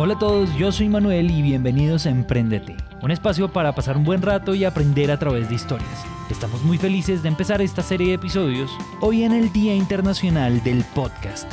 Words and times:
Hola 0.00 0.14
a 0.14 0.18
todos, 0.20 0.56
yo 0.56 0.70
soy 0.70 0.88
Manuel 0.88 1.28
y 1.28 1.42
bienvenidos 1.42 2.06
a 2.06 2.10
Emprendete, 2.10 2.76
un 3.02 3.10
espacio 3.10 3.52
para 3.52 3.74
pasar 3.74 3.96
un 3.96 4.04
buen 4.04 4.22
rato 4.22 4.54
y 4.54 4.64
aprender 4.64 5.10
a 5.10 5.18
través 5.18 5.48
de 5.48 5.56
historias. 5.56 6.06
Estamos 6.30 6.62
muy 6.62 6.78
felices 6.78 7.24
de 7.24 7.28
empezar 7.28 7.60
esta 7.60 7.82
serie 7.82 8.06
de 8.06 8.14
episodios 8.14 8.70
hoy 9.00 9.24
en 9.24 9.32
el 9.32 9.52
Día 9.52 9.74
Internacional 9.74 10.62
del 10.62 10.84
Podcast. 10.94 11.52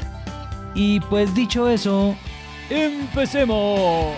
Y 0.75 0.99
pues 0.99 1.33
dicho 1.33 1.67
eso, 1.67 2.15
¡empecemos! 2.69 4.13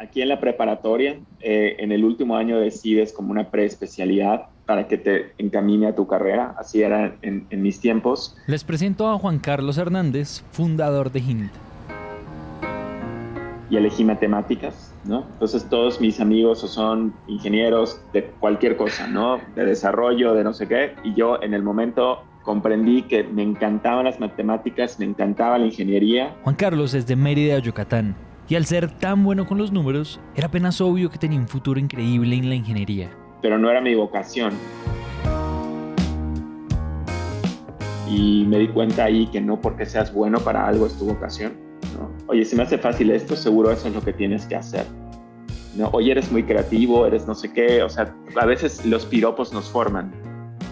Aquí 0.00 0.22
en 0.22 0.28
la 0.28 0.40
preparatoria, 0.40 1.20
eh, 1.38 1.76
en 1.78 1.92
el 1.92 2.04
último 2.04 2.36
año 2.36 2.58
decides 2.58 3.12
como 3.12 3.30
una 3.30 3.48
preespecialidad 3.48 4.48
para 4.70 4.86
que 4.86 4.98
te 4.98 5.32
encamine 5.38 5.88
a 5.88 5.96
tu 5.96 6.06
carrera. 6.06 6.54
Así 6.56 6.80
era 6.80 7.16
en, 7.22 7.44
mis 7.50 7.80
tiempos. 7.80 8.36
Les 8.46 8.62
presento 8.62 9.08
a 9.08 9.18
Juan 9.18 9.40
Carlos 9.40 9.78
Hernández, 9.78 10.44
fundador 10.52 11.10
de 11.10 11.18
HINT. 11.18 11.50
Y 13.68 13.76
elegí 13.76 14.04
matemáticas, 14.04 14.94
¿no? 15.04 15.24
Entonces 15.32 15.68
todos 15.68 16.00
mis 16.00 16.20
amigos 16.20 16.60
son 16.60 17.12
ingenieros 17.26 18.00
de 18.12 18.26
cualquier 18.38 18.76
cosa, 18.76 19.08
¿no? 19.08 19.40
De 19.56 19.64
desarrollo, 19.64 20.34
de 20.34 20.44
no 20.44 20.52
sé 20.52 20.68
qué. 20.68 20.94
Y 21.02 21.14
yo 21.14 21.42
en 21.42 21.52
el 21.52 21.64
momento 21.64 22.22
comprendí 22.44 23.02
que 23.02 23.24
me 23.24 23.42
encantaban 23.42 24.04
las 24.04 24.20
matemáticas, 24.20 25.00
me 25.00 25.04
encantaba 25.04 25.58
la 25.58 25.66
ingeniería. 25.66 26.36
Juan 26.44 26.54
Carlos 26.54 26.94
es 26.94 27.08
de 27.08 27.16
Mérida, 27.16 27.58
Yucatán. 27.58 28.14
Y 28.48 28.54
al 28.54 28.66
ser 28.66 28.88
tan 28.88 29.24
bueno 29.24 29.48
con 29.48 29.58
los 29.58 29.72
números, 29.72 30.20
era 30.36 30.46
apenas 30.46 30.80
obvio 30.80 31.10
que 31.10 31.18
tenía 31.18 31.40
un 31.40 31.48
futuro 31.48 31.80
increíble 31.80 32.36
en 32.36 32.48
la 32.48 32.54
ingeniería 32.54 33.10
pero 33.40 33.58
no 33.58 33.70
era 33.70 33.80
mi 33.80 33.94
vocación. 33.94 34.52
Y 38.08 38.44
me 38.46 38.58
di 38.58 38.68
cuenta 38.68 39.04
ahí 39.04 39.26
que 39.28 39.40
no 39.40 39.60
porque 39.60 39.86
seas 39.86 40.12
bueno 40.12 40.38
para 40.40 40.66
algo 40.66 40.86
es 40.86 40.98
tu 40.98 41.06
vocación. 41.06 41.52
¿no? 41.94 42.10
Oye, 42.26 42.44
si 42.44 42.56
me 42.56 42.64
hace 42.64 42.78
fácil 42.78 43.10
esto, 43.10 43.36
seguro 43.36 43.70
eso 43.70 43.88
es 43.88 43.94
lo 43.94 44.02
que 44.02 44.12
tienes 44.12 44.46
que 44.46 44.56
hacer. 44.56 44.84
¿no? 45.76 45.88
Oye, 45.92 46.10
eres 46.10 46.30
muy 46.32 46.42
creativo, 46.42 47.06
eres 47.06 47.26
no 47.26 47.34
sé 47.34 47.52
qué. 47.52 47.82
O 47.82 47.88
sea, 47.88 48.14
a 48.36 48.46
veces 48.46 48.84
los 48.84 49.06
piropos 49.06 49.52
nos 49.52 49.70
forman. 49.70 50.12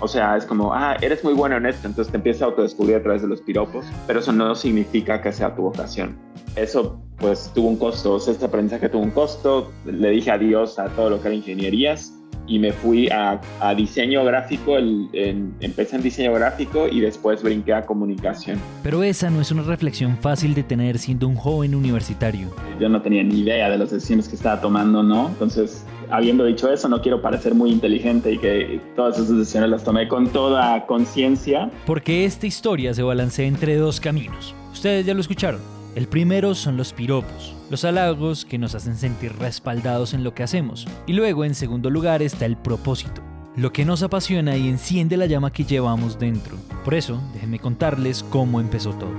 O 0.00 0.06
sea, 0.06 0.36
es 0.36 0.44
como, 0.44 0.72
ah, 0.72 0.96
eres 1.00 1.24
muy 1.24 1.34
bueno 1.34 1.56
en 1.56 1.66
esto, 1.66 1.88
entonces 1.88 2.12
te 2.12 2.18
empiezas 2.18 2.42
a 2.42 2.44
autodescubrir 2.46 2.96
a 2.96 3.02
través 3.02 3.22
de 3.22 3.28
los 3.28 3.40
piropos, 3.40 3.84
pero 4.06 4.20
eso 4.20 4.30
no 4.30 4.54
significa 4.54 5.20
que 5.20 5.32
sea 5.32 5.56
tu 5.56 5.62
vocación. 5.62 6.16
Eso, 6.54 7.00
pues, 7.16 7.50
tuvo 7.52 7.68
un 7.68 7.76
costo, 7.76 8.14
o 8.14 8.20
sea, 8.20 8.32
este 8.32 8.44
aprendizaje 8.44 8.88
tuvo 8.88 9.02
un 9.02 9.10
costo. 9.10 9.72
Le 9.84 10.10
dije 10.10 10.30
adiós 10.30 10.78
a 10.78 10.88
todo 10.90 11.10
lo 11.10 11.20
que 11.20 11.28
era 11.28 11.34
ingenierías 11.34 12.17
y 12.48 12.58
me 12.58 12.72
fui 12.72 13.08
a, 13.10 13.40
diseño 13.76 14.24
gráfico, 14.24 14.76
empecé 14.78 15.96
en 15.96 16.02
diseño 16.02 16.32
gráfico 16.32 16.88
y 16.88 17.00
después 17.00 17.42
brinqué 17.42 17.74
a 17.74 17.84
comunicación. 17.84 18.58
Pero 18.82 19.02
esa 19.02 19.30
no 19.30 19.40
es 19.40 19.52
una 19.52 19.62
reflexión 19.62 20.16
fácil 20.16 20.54
de 20.54 20.62
tener 20.62 20.98
siendo 20.98 21.28
un 21.28 21.36
joven 21.36 21.74
universitario. 21.74 22.48
Yo 22.80 22.88
no 22.88 23.02
tenía 23.02 23.22
ni 23.22 23.40
idea 23.40 23.68
de 23.68 23.78
las 23.78 23.90
decisiones 23.90 24.28
que 24.28 24.36
estaba 24.36 24.60
tomando, 24.60 25.02
¿no? 25.02 25.28
Entonces, 25.28 25.84
habiendo 26.10 26.44
dicho 26.44 26.72
eso, 26.72 26.88
no 26.88 27.02
quiero 27.02 27.20
parecer 27.20 27.54
muy 27.54 27.70
inteligente 27.70 28.32
y 28.32 28.38
que 28.38 28.80
todas 28.96 29.16
esas 29.16 29.36
decisiones 29.36 29.70
las 29.70 29.84
tomé 29.84 30.08
con 30.08 30.28
toda 30.28 30.86
conciencia. 30.86 31.70
Porque 31.86 32.24
esta 32.24 32.46
historia 32.46 32.94
se 32.94 33.02
balancea 33.02 33.46
entre 33.46 33.76
dos 33.76 34.00
caminos. 34.00 34.54
Ustedes 34.72 35.04
ya 35.04 35.14
lo 35.14 35.20
escucharon. 35.20 35.60
El 35.94 36.06
primero 36.06 36.54
son 36.54 36.76
los 36.76 36.92
piropos 36.92 37.57
los 37.70 37.84
halagos 37.84 38.46
que 38.46 38.56
nos 38.56 38.74
hacen 38.74 38.96
sentir 38.96 39.32
respaldados 39.38 40.14
en 40.14 40.24
lo 40.24 40.34
que 40.34 40.42
hacemos. 40.42 40.86
Y 41.06 41.12
luego, 41.12 41.44
en 41.44 41.54
segundo 41.54 41.90
lugar, 41.90 42.22
está 42.22 42.46
el 42.46 42.56
propósito, 42.56 43.22
lo 43.56 43.72
que 43.72 43.84
nos 43.84 44.02
apasiona 44.02 44.56
y 44.56 44.68
enciende 44.68 45.16
la 45.16 45.26
llama 45.26 45.52
que 45.52 45.64
llevamos 45.64 46.18
dentro. 46.18 46.56
Por 46.84 46.94
eso, 46.94 47.20
déjenme 47.34 47.58
contarles 47.58 48.22
cómo 48.22 48.60
empezó 48.60 48.92
todo. 48.94 49.12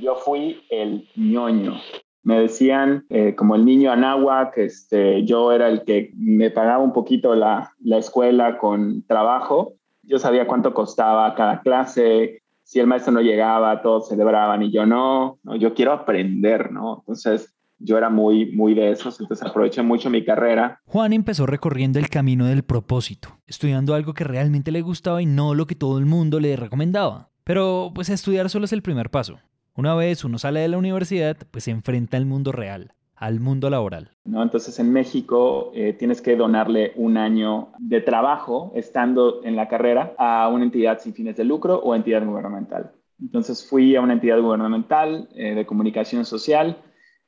Yo 0.00 0.14
fui 0.16 0.62
el 0.70 1.08
ñoño. 1.16 1.74
Me 2.22 2.40
decían 2.40 3.06
eh, 3.08 3.34
como 3.36 3.54
el 3.54 3.64
niño 3.64 3.90
anáhuac, 3.90 4.58
este, 4.58 5.24
yo 5.24 5.52
era 5.52 5.68
el 5.68 5.84
que 5.84 6.12
me 6.16 6.50
pagaba 6.50 6.82
un 6.82 6.92
poquito 6.92 7.34
la, 7.34 7.72
la 7.80 7.98
escuela 7.98 8.58
con 8.58 9.04
trabajo 9.06 9.75
yo 10.06 10.18
sabía 10.18 10.46
cuánto 10.46 10.72
costaba 10.72 11.34
cada 11.34 11.60
clase, 11.60 12.42
si 12.62 12.80
el 12.80 12.86
maestro 12.86 13.12
no 13.12 13.20
llegaba, 13.20 13.80
todos 13.82 14.08
celebraban 14.08 14.62
y 14.62 14.72
yo 14.72 14.86
no, 14.86 15.38
no 15.44 15.56
yo 15.56 15.74
quiero 15.74 15.92
aprender, 15.92 16.72
¿no? 16.72 16.98
Entonces 17.00 17.54
yo 17.78 17.98
era 17.98 18.08
muy, 18.08 18.52
muy 18.52 18.74
de 18.74 18.90
esos, 18.90 19.20
entonces 19.20 19.46
aproveché 19.46 19.82
mucho 19.82 20.10
mi 20.10 20.24
carrera. 20.24 20.80
Juan 20.86 21.12
empezó 21.12 21.46
recorriendo 21.46 21.98
el 21.98 22.08
camino 22.08 22.46
del 22.46 22.64
propósito, 22.64 23.38
estudiando 23.46 23.94
algo 23.94 24.14
que 24.14 24.24
realmente 24.24 24.72
le 24.72 24.82
gustaba 24.82 25.22
y 25.22 25.26
no 25.26 25.54
lo 25.54 25.66
que 25.66 25.74
todo 25.74 25.98
el 25.98 26.06
mundo 26.06 26.40
le 26.40 26.56
recomendaba. 26.56 27.28
Pero 27.44 27.92
pues 27.94 28.08
estudiar 28.08 28.50
solo 28.50 28.64
es 28.64 28.72
el 28.72 28.82
primer 28.82 29.10
paso. 29.10 29.38
Una 29.74 29.94
vez 29.94 30.24
uno 30.24 30.38
sale 30.38 30.60
de 30.60 30.68
la 30.68 30.78
universidad, 30.78 31.36
pues 31.50 31.64
se 31.64 31.70
enfrenta 31.70 32.16
al 32.16 32.26
mundo 32.26 32.50
real 32.50 32.92
al 33.16 33.40
mundo 33.40 33.70
laboral. 33.70 34.10
¿no? 34.24 34.42
Entonces 34.42 34.78
en 34.78 34.92
México 34.92 35.72
eh, 35.74 35.94
tienes 35.94 36.20
que 36.20 36.36
donarle 36.36 36.92
un 36.96 37.16
año 37.16 37.68
de 37.78 38.00
trabajo 38.00 38.72
estando 38.74 39.42
en 39.44 39.56
la 39.56 39.68
carrera 39.68 40.14
a 40.18 40.48
una 40.48 40.64
entidad 40.64 41.00
sin 41.00 41.14
fines 41.14 41.36
de 41.36 41.44
lucro 41.44 41.78
o 41.78 41.94
entidad 41.94 42.24
gubernamental. 42.24 42.92
Entonces 43.20 43.66
fui 43.68 43.96
a 43.96 44.02
una 44.02 44.12
entidad 44.12 44.40
gubernamental 44.40 45.28
eh, 45.34 45.54
de 45.54 45.66
comunicación 45.66 46.24
social 46.24 46.76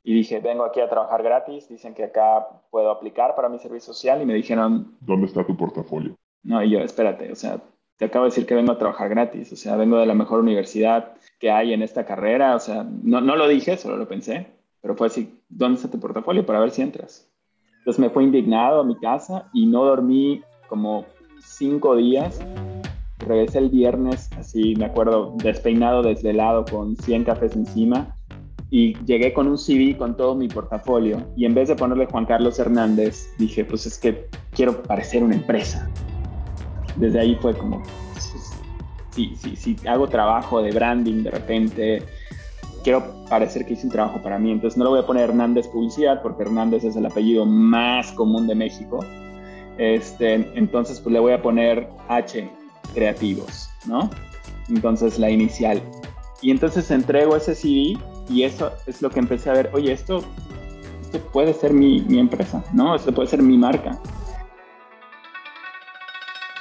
y 0.04 0.15
dije, 0.15 0.41
vengo 0.41 0.65
aquí 0.65 0.81
a 0.81 0.88
trabajar 0.88 1.22
gratis, 1.22 1.69
dicen 1.69 1.94
que 1.94 2.05
acá 2.05 2.47
puedo 2.70 2.91
aplicar 2.91 3.34
para 3.34 3.49
mi 3.49 3.59
servicio 3.59 3.93
social 3.93 4.22
y 4.22 4.26
me 4.26 4.34
dijeron, 4.34 4.97
¿dónde 5.00 5.26
está 5.26 5.44
tu 5.47 5.56
portafolio? 5.56 6.16
No, 6.43 6.62
y 6.62 6.70
yo, 6.70 6.81
espérate, 6.81 7.32
o 7.32 7.34
sea, 7.34 7.60
te 7.97 8.05
acabo 8.05 8.25
de 8.25 8.31
decir 8.31 8.47
que 8.47 8.55
vengo 8.55 8.72
a 8.72 8.78
trabajar 8.78 9.09
gratis, 9.09 9.53
o 9.53 9.56
sea, 9.56 9.76
vengo 9.76 9.99
de 9.99 10.06
la 10.06 10.15
mejor 10.15 10.41
universidad 10.41 11.15
que 11.38 11.50
hay 11.50 11.72
en 11.72 11.82
esta 11.82 12.06
carrera, 12.06 12.55
o 12.55 12.60
sea, 12.60 12.84
no, 12.84 13.20
no 13.20 13.37
lo 13.37 13.49
dije, 13.49 13.76
solo 13.76 13.97
lo 13.97 14.09
pensé, 14.09 14.47
pero 14.81 14.94
fue 14.94 15.09
así, 15.09 15.38
¿dónde 15.49 15.77
está 15.77 15.91
tu 15.91 15.99
portafolio 15.99 16.45
para 16.45 16.61
ver 16.61 16.71
si 16.71 16.83
entras? 16.83 17.31
Entonces 17.79 18.01
me 18.01 18.11
fue 18.11 18.25
indignado 18.25 18.81
a 18.81 18.85
mi 18.85 18.97
casa 18.97 19.49
y 19.53 19.67
no 19.67 19.85
dormí 19.85 20.43
como 20.69 21.07
cinco 21.41 21.97
días. 21.97 22.41
Regresé 23.19 23.59
el 23.59 23.71
viernes, 23.71 24.31
así 24.39 24.75
me 24.77 24.85
acuerdo, 24.85 25.35
despeinado, 25.43 26.03
desvelado, 26.03 26.65
con 26.65 26.97
100 26.97 27.25
cafés 27.25 27.57
encima. 27.57 28.15
Y 28.71 28.95
llegué 29.05 29.33
con 29.33 29.49
un 29.49 29.57
CD 29.57 29.97
con 29.97 30.17
todo 30.17 30.35
mi 30.35 30.49
portafolio. 30.49 31.27
Y 31.37 31.47
en 31.47 31.55
vez 31.55 31.69
de 31.69 31.77
ponerle 31.77 32.07
Juan 32.07 32.27
Carlos 32.27 32.59
Hernández, 32.59 33.35
dije, 33.39 33.65
pues 33.65 33.87
es 33.87 33.99
que 33.99 34.29
quiero 34.53 34.83
parecer 34.83 35.23
una 35.25 35.35
empresa. 35.35 35.91
Desde 36.97 37.21
ahí 37.21 37.35
fue 37.37 37.57
como, 37.57 37.83
si, 39.11 39.35
si 39.35 39.77
hago 39.89 40.07
trabajo 40.09 40.61
de 40.61 40.73
branding 40.73 41.23
de 41.23 41.31
repente, 41.31 42.03
quiero 42.83 43.05
parecer 43.28 43.66
que 43.66 43.75
hice 43.75 43.87
un 43.87 43.93
trabajo 43.93 44.21
para 44.22 44.39
mí. 44.39 44.53
Entonces 44.53 44.77
no 44.77 44.84
le 44.84 44.91
voy 44.91 45.00
a 45.00 45.06
poner 45.06 45.31
Hernández 45.31 45.69
Publicidad 45.69 46.22
porque 46.22 46.43
Hernández 46.43 46.84
es 46.84 46.97
el 46.97 47.06
apellido 47.06 47.47
más 47.47 48.12
común 48.12 48.47
de 48.47 48.55
México. 48.55 49.00
Este, 49.78 50.34
entonces 50.55 51.00
pues 51.00 51.12
le 51.12 51.21
voy 51.21 51.33
a 51.33 51.43
poner 51.43 51.88
H, 52.09 52.50
Creativos, 52.94 53.71
¿no? 53.87 54.11
Entonces 54.69 55.19
la 55.19 55.31
inicial. 55.31 55.81
Y 56.43 56.50
entonces 56.50 56.91
entrego 56.91 57.37
ese 57.37 57.55
CD 57.55 57.99
y 58.28 58.43
eso 58.43 58.72
es 58.87 59.03
lo 59.03 59.11
que 59.11 59.21
empecé 59.21 59.50
a 59.50 59.55
ver, 59.55 59.71
oye, 59.72 59.93
esto, 59.93 60.22
esto 61.00 61.19
puede 61.33 61.55
ser 61.55 61.72
mi, 61.72 62.00
mi 62.03 62.19
empresa, 62.19 62.62
¿no? 62.72 62.94
Esto 62.94 63.12
puede 63.12 63.28
ser 63.28 63.43
mi 63.43 63.56
marca. 63.56 63.99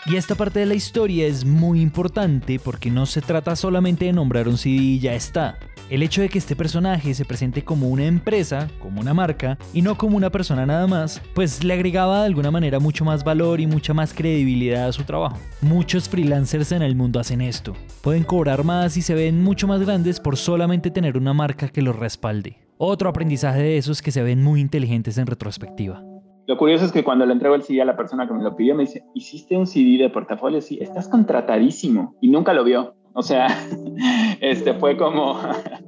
Y 0.09 0.15
esta 0.15 0.35
parte 0.35 0.61
de 0.61 0.65
la 0.65 0.73
historia 0.73 1.27
es 1.27 1.43
muy 1.43 1.81
importante 1.81 2.59
porque 2.59 2.89
no 2.89 3.05
se 3.05 3.19
trata 3.19 3.57
solamente 3.57 4.05
de 4.05 4.13
nombrar 4.13 4.47
un 4.47 4.57
CD 4.57 4.75
y 4.75 4.99
ya 4.99 5.13
está. 5.13 5.59
El 5.89 6.01
hecho 6.01 6.21
de 6.21 6.29
que 6.29 6.37
este 6.37 6.55
personaje 6.55 7.13
se 7.13 7.25
presente 7.25 7.65
como 7.65 7.89
una 7.89 8.05
empresa, 8.05 8.69
como 8.79 9.01
una 9.01 9.13
marca, 9.13 9.57
y 9.73 9.81
no 9.81 9.97
como 9.97 10.15
una 10.15 10.29
persona 10.29 10.65
nada 10.65 10.87
más, 10.87 11.21
pues 11.33 11.61
le 11.61 11.73
agregaba 11.73 12.21
de 12.21 12.27
alguna 12.27 12.51
manera 12.51 12.79
mucho 12.79 13.03
más 13.03 13.25
valor 13.25 13.59
y 13.59 13.67
mucha 13.67 13.93
más 13.93 14.13
credibilidad 14.13 14.87
a 14.87 14.93
su 14.93 15.03
trabajo. 15.03 15.37
Muchos 15.59 16.07
freelancers 16.07 16.71
en 16.71 16.83
el 16.83 16.95
mundo 16.95 17.19
hacen 17.19 17.41
esto. 17.41 17.73
Pueden 18.01 18.23
cobrar 18.23 18.63
más 18.63 18.95
y 18.95 19.01
se 19.01 19.13
ven 19.13 19.43
mucho 19.43 19.67
más 19.67 19.81
grandes 19.81 20.21
por 20.21 20.37
solamente 20.37 20.89
tener 20.89 21.17
una 21.17 21.33
marca 21.33 21.67
que 21.67 21.81
los 21.81 21.97
respalde. 21.97 22.59
Otro 22.77 23.09
aprendizaje 23.09 23.59
de 23.59 23.77
eso 23.77 23.91
es 23.91 24.01
que 24.01 24.11
se 24.11 24.23
ven 24.23 24.41
muy 24.41 24.61
inteligentes 24.61 25.17
en 25.17 25.27
retrospectiva. 25.27 26.01
Lo 26.47 26.57
curioso 26.57 26.85
es 26.85 26.93
que 26.93 27.03
cuando 27.03 27.25
le 27.25 27.33
entrego 27.33 27.55
el 27.55 27.63
CD 27.63 27.81
a 27.81 27.85
la 27.85 27.97
persona 27.97 28.25
que 28.25 28.33
me 28.33 28.41
lo 28.41 28.55
pidió, 28.55 28.73
me 28.73 28.83
dice, 28.83 29.03
¿hiciste 29.13 29.57
un 29.57 29.67
CD 29.67 29.97
de 29.97 30.09
portafolio? 30.09 30.61
Sí, 30.61 30.77
estás 30.81 31.09
contratadísimo. 31.09 32.15
Y 32.21 32.29
nunca 32.29 32.53
lo 32.53 32.63
vio. 32.63 32.95
O 33.13 33.21
sea, 33.21 33.47
este 34.39 34.73
fue 34.73 34.95
como 34.95 35.37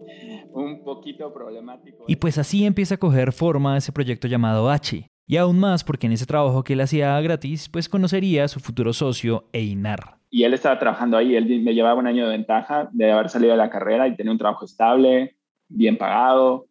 un 0.51 0.83
poquito 0.83 1.33
problemático. 1.33 2.03
Y 2.09 2.17
pues 2.17 2.37
así 2.37 2.65
empieza 2.65 2.95
a 2.95 2.97
coger 2.97 3.31
forma 3.31 3.77
ese 3.77 3.93
proyecto 3.93 4.27
llamado 4.27 4.69
H. 4.69 5.09
Y 5.25 5.37
aún 5.37 5.59
más 5.59 5.85
porque 5.85 6.07
en 6.07 6.13
ese 6.13 6.25
trabajo 6.25 6.63
que 6.65 6.73
él 6.73 6.81
hacía 6.81 7.21
gratis, 7.21 7.69
pues 7.69 7.87
conocería 7.87 8.43
a 8.43 8.47
su 8.49 8.59
futuro 8.59 8.91
socio 8.91 9.45
Einar. 9.53 10.17
Y 10.29 10.43
él 10.43 10.53
estaba 10.53 10.77
trabajando 10.77 11.15
ahí, 11.15 11.37
él 11.37 11.61
me 11.61 11.73
llevaba 11.73 11.99
un 11.99 12.07
año 12.07 12.25
de 12.25 12.31
ventaja 12.31 12.89
de 12.91 13.11
haber 13.11 13.29
salido 13.29 13.51
de 13.51 13.57
la 13.57 13.69
carrera 13.69 14.09
y 14.09 14.15
tenía 14.17 14.33
un 14.33 14.37
trabajo 14.37 14.65
estable, 14.65 15.37
bien 15.69 15.97
pagado. 15.97 16.67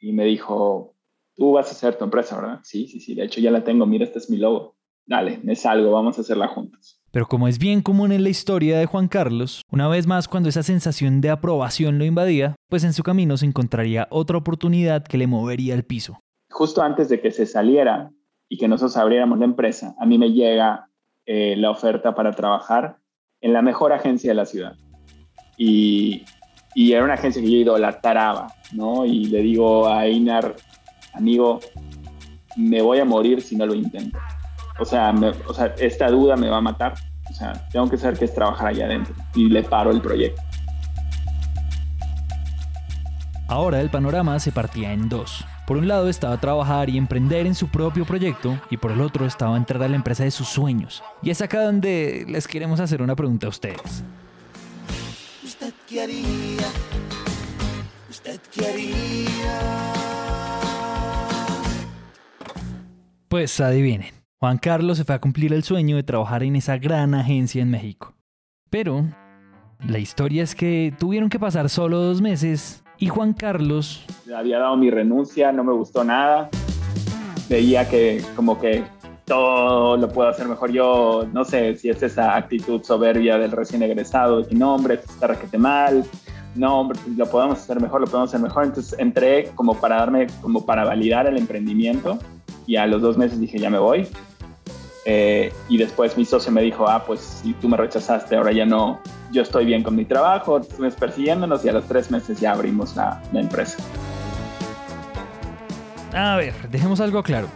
Y 0.00 0.12
me 0.12 0.24
dijo, 0.24 0.94
tú 1.38 1.52
vas 1.52 1.68
a 1.68 1.70
hacer 1.70 1.96
tu 1.96 2.04
empresa, 2.04 2.38
¿verdad? 2.38 2.60
Sí, 2.64 2.88
sí, 2.88 3.00
sí, 3.00 3.14
de 3.14 3.24
hecho 3.24 3.40
ya 3.40 3.52
la 3.52 3.62
tengo, 3.62 3.86
mira, 3.86 4.04
este 4.04 4.18
es 4.18 4.28
mi 4.28 4.36
logo. 4.36 4.76
Dale, 5.06 5.40
me 5.42 5.54
salgo, 5.56 5.92
vamos 5.92 6.18
a 6.18 6.20
hacerla 6.20 6.48
juntos. 6.48 7.00
Pero 7.12 7.26
como 7.26 7.48
es 7.48 7.58
bien 7.58 7.80
común 7.80 8.12
en 8.12 8.24
la 8.24 8.28
historia 8.28 8.78
de 8.78 8.84
Juan 8.84 9.08
Carlos, 9.08 9.62
una 9.70 9.88
vez 9.88 10.06
más 10.06 10.28
cuando 10.28 10.50
esa 10.50 10.62
sensación 10.62 11.22
de 11.22 11.30
aprobación 11.30 11.98
lo 11.98 12.04
invadía, 12.04 12.56
pues 12.68 12.84
en 12.84 12.92
su 12.92 13.02
camino 13.02 13.38
se 13.38 13.46
encontraría 13.46 14.08
otra 14.10 14.36
oportunidad 14.36 15.04
que 15.04 15.16
le 15.16 15.26
movería 15.26 15.74
el 15.74 15.84
piso. 15.84 16.18
Justo 16.50 16.82
antes 16.82 17.08
de 17.08 17.20
que 17.20 17.30
se 17.30 17.46
saliera 17.46 18.10
y 18.48 18.58
que 18.58 18.68
nosotros 18.68 18.96
abriéramos 18.98 19.38
la 19.38 19.46
empresa, 19.46 19.94
a 19.98 20.04
mí 20.04 20.18
me 20.18 20.32
llega 20.32 20.90
eh, 21.24 21.54
la 21.56 21.70
oferta 21.70 22.14
para 22.14 22.32
trabajar 22.32 22.98
en 23.40 23.52
la 23.52 23.62
mejor 23.62 23.92
agencia 23.92 24.32
de 24.32 24.34
la 24.34 24.44
ciudad. 24.44 24.76
Y, 25.56 26.24
y 26.74 26.92
era 26.92 27.04
una 27.04 27.14
agencia 27.14 27.40
que 27.40 27.50
yo 27.50 27.58
idolatraba, 27.58 28.52
¿no? 28.72 29.06
Y 29.06 29.26
le 29.26 29.40
digo 29.40 29.88
a 29.88 30.06
Einar, 30.06 30.56
amigo, 31.14 31.60
me 32.56 32.82
voy 32.82 32.98
a 32.98 33.04
morir 33.04 33.40
si 33.42 33.56
no 33.56 33.66
lo 33.66 33.74
intento. 33.74 34.18
O 34.80 34.84
sea, 34.84 35.14
o 35.46 35.54
sea, 35.54 35.74
esta 35.78 36.10
duda 36.10 36.36
me 36.36 36.48
va 36.48 36.58
a 36.58 36.60
matar. 36.60 36.94
O 37.30 37.34
sea, 37.34 37.52
tengo 37.70 37.88
que 37.88 37.98
saber 37.98 38.18
qué 38.18 38.24
es 38.24 38.34
trabajar 38.34 38.68
allá 38.68 38.86
adentro. 38.86 39.14
Y 39.34 39.48
le 39.48 39.62
paro 39.62 39.90
el 39.90 40.00
proyecto. 40.00 40.40
Ahora 43.48 43.80
el 43.80 43.90
panorama 43.90 44.38
se 44.38 44.52
partía 44.52 44.92
en 44.92 45.08
dos. 45.08 45.44
Por 45.66 45.76
un 45.76 45.88
lado 45.88 46.08
estaba 46.08 46.38
trabajar 46.38 46.88
y 46.88 46.96
emprender 46.96 47.46
en 47.46 47.54
su 47.54 47.68
propio 47.68 48.04
proyecto 48.04 48.58
y 48.70 48.78
por 48.78 48.90
el 48.90 49.00
otro 49.00 49.26
estaba 49.26 49.56
entrar 49.56 49.82
a 49.82 49.88
la 49.88 49.96
empresa 49.96 50.24
de 50.24 50.30
sus 50.30 50.48
sueños. 50.48 51.02
Y 51.22 51.30
es 51.30 51.42
acá 51.42 51.62
donde 51.62 52.24
les 52.28 52.48
queremos 52.48 52.80
hacer 52.80 53.02
una 53.02 53.16
pregunta 53.16 53.46
a 53.46 53.50
ustedes. 53.50 54.02
¿Usted 55.44 55.74
qué 55.86 56.02
haría? 56.02 56.68
¿Usted 58.08 58.40
qué 58.50 58.66
haría? 58.66 59.97
Pues 63.28 63.60
adivinen. 63.60 64.12
Juan 64.40 64.56
Carlos 64.56 64.96
se 64.96 65.04
fue 65.04 65.14
a 65.14 65.20
cumplir 65.20 65.52
el 65.52 65.62
sueño 65.62 65.96
de 65.96 66.02
trabajar 66.02 66.42
en 66.42 66.56
esa 66.56 66.78
gran 66.78 67.14
agencia 67.14 67.60
en 67.60 67.70
México. 67.70 68.14
Pero 68.70 69.04
la 69.86 69.98
historia 69.98 70.42
es 70.42 70.54
que 70.54 70.94
tuvieron 70.98 71.28
que 71.28 71.38
pasar 71.38 71.68
solo 71.68 71.98
dos 71.98 72.22
meses 72.22 72.82
y 72.96 73.08
Juan 73.08 73.34
Carlos... 73.34 74.06
Había 74.34 74.60
dado 74.60 74.78
mi 74.78 74.90
renuncia, 74.90 75.52
no 75.52 75.62
me 75.62 75.72
gustó 75.72 76.04
nada. 76.04 76.48
Veía 77.50 77.86
que 77.86 78.24
como 78.34 78.58
que 78.58 78.82
todo 79.26 79.98
lo 79.98 80.08
puedo 80.08 80.30
hacer 80.30 80.48
mejor 80.48 80.72
yo. 80.72 81.26
No 81.30 81.44
sé 81.44 81.76
si 81.76 81.90
es 81.90 82.02
esa 82.02 82.34
actitud 82.34 82.82
soberbia 82.82 83.36
del 83.36 83.50
recién 83.50 83.82
egresado. 83.82 84.46
Y 84.48 84.54
no, 84.54 84.74
hombre, 84.74 84.94
está 84.94 85.26
requete 85.26 85.58
mal. 85.58 86.02
No, 86.54 86.80
hombre, 86.80 86.98
lo 87.14 87.28
podemos 87.28 87.58
hacer 87.58 87.78
mejor, 87.78 88.00
lo 88.00 88.06
podemos 88.06 88.30
hacer 88.30 88.40
mejor. 88.40 88.64
Entonces 88.64 88.98
entré 88.98 89.50
como 89.54 89.74
para 89.74 89.96
darme, 89.96 90.28
como 90.40 90.64
para 90.64 90.84
validar 90.84 91.26
el 91.26 91.36
emprendimiento. 91.36 92.18
Y 92.68 92.76
a 92.76 92.86
los 92.86 93.00
dos 93.00 93.16
meses 93.16 93.40
dije, 93.40 93.58
ya 93.58 93.70
me 93.70 93.78
voy. 93.78 94.06
Eh, 95.06 95.50
y 95.70 95.78
después 95.78 96.18
mi 96.18 96.26
socio 96.26 96.52
me 96.52 96.60
dijo, 96.60 96.86
ah, 96.86 97.02
pues 97.06 97.20
si 97.42 97.54
tú 97.54 97.66
me 97.66 97.78
rechazaste, 97.78 98.36
ahora 98.36 98.52
ya 98.52 98.66
no, 98.66 99.00
yo 99.32 99.40
estoy 99.40 99.64
bien 99.64 99.82
con 99.82 99.96
mi 99.96 100.04
trabajo, 100.04 100.58
estuvimos 100.58 100.94
persiguiéndonos 100.94 101.64
y 101.64 101.70
a 101.70 101.72
los 101.72 101.86
tres 101.86 102.10
meses 102.10 102.38
ya 102.40 102.52
abrimos 102.52 102.94
la, 102.94 103.22
la 103.32 103.40
empresa. 103.40 103.78
A 106.12 106.36
ver, 106.36 106.52
dejemos 106.70 107.00
algo 107.00 107.22
claro. 107.22 107.48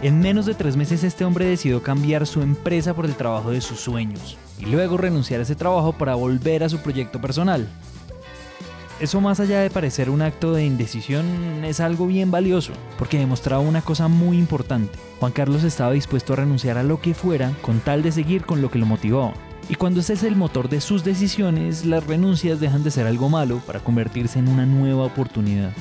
En 0.00 0.20
menos 0.20 0.46
de 0.46 0.54
tres 0.54 0.74
meses 0.74 1.04
este 1.04 1.26
hombre 1.26 1.44
decidió 1.44 1.82
cambiar 1.82 2.26
su 2.26 2.40
empresa 2.40 2.94
por 2.94 3.04
el 3.04 3.14
trabajo 3.14 3.50
de 3.50 3.60
sus 3.60 3.78
sueños 3.78 4.38
y 4.58 4.64
luego 4.64 4.96
renunciar 4.96 5.40
a 5.40 5.42
ese 5.42 5.54
trabajo 5.54 5.92
para 5.92 6.14
volver 6.14 6.64
a 6.64 6.70
su 6.70 6.78
proyecto 6.78 7.20
personal. 7.20 7.68
Eso 8.98 9.20
más 9.20 9.40
allá 9.40 9.60
de 9.60 9.68
parecer 9.68 10.08
un 10.08 10.22
acto 10.22 10.54
de 10.54 10.64
indecisión 10.64 11.26
es 11.66 11.80
algo 11.80 12.06
bien 12.06 12.30
valioso, 12.30 12.72
porque 12.98 13.18
demostraba 13.18 13.60
una 13.60 13.82
cosa 13.82 14.08
muy 14.08 14.38
importante. 14.38 14.98
Juan 15.20 15.32
Carlos 15.32 15.64
estaba 15.64 15.92
dispuesto 15.92 16.32
a 16.32 16.36
renunciar 16.36 16.78
a 16.78 16.82
lo 16.82 16.98
que 16.98 17.12
fuera 17.12 17.52
con 17.60 17.80
tal 17.80 18.02
de 18.02 18.10
seguir 18.10 18.46
con 18.46 18.62
lo 18.62 18.70
que 18.70 18.78
lo 18.78 18.86
motivaba. 18.86 19.34
Y 19.68 19.74
cuando 19.74 20.00
ese 20.00 20.14
es 20.14 20.22
el 20.22 20.34
motor 20.34 20.70
de 20.70 20.80
sus 20.80 21.04
decisiones, 21.04 21.84
las 21.84 22.06
renuncias 22.06 22.58
dejan 22.58 22.84
de 22.84 22.90
ser 22.90 23.06
algo 23.06 23.28
malo 23.28 23.60
para 23.66 23.80
convertirse 23.80 24.38
en 24.38 24.48
una 24.48 24.64
nueva 24.64 25.04
oportunidad. 25.04 25.72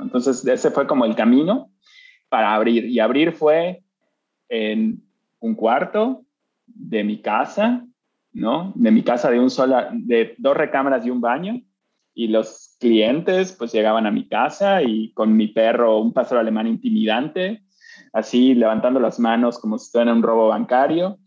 Entonces 0.00 0.46
ese 0.46 0.70
fue 0.70 0.86
como 0.86 1.06
el 1.06 1.16
camino 1.16 1.72
para 2.28 2.54
abrir. 2.54 2.84
Y 2.84 3.00
abrir 3.00 3.32
fue 3.32 3.82
en 4.48 5.02
un 5.40 5.56
cuarto 5.56 6.24
de 6.66 7.02
mi 7.02 7.20
casa, 7.20 7.84
¿no? 8.32 8.72
De 8.76 8.90
mi 8.90 9.02
casa 9.02 9.30
de 9.30 9.40
un 9.40 9.50
sola, 9.50 9.90
de 9.92 10.34
dos 10.38 10.56
recámaras 10.56 11.04
y 11.04 11.10
un 11.10 11.20
baño. 11.20 11.60
Y 12.14 12.28
los 12.28 12.76
clientes 12.80 13.52
pues 13.52 13.72
llegaban 13.72 14.06
a 14.06 14.10
mi 14.10 14.28
casa 14.28 14.82
y 14.82 15.12
con 15.12 15.36
mi 15.36 15.48
perro, 15.48 16.00
un 16.00 16.12
pastor 16.12 16.38
alemán 16.38 16.66
intimidante, 16.66 17.62
así 18.12 18.54
levantando 18.54 18.98
las 18.98 19.20
manos 19.20 19.58
como 19.58 19.78
si 19.78 19.86
estuviera 19.86 20.10
en 20.10 20.18
un 20.18 20.22
robo 20.22 20.48
bancario 20.48 21.18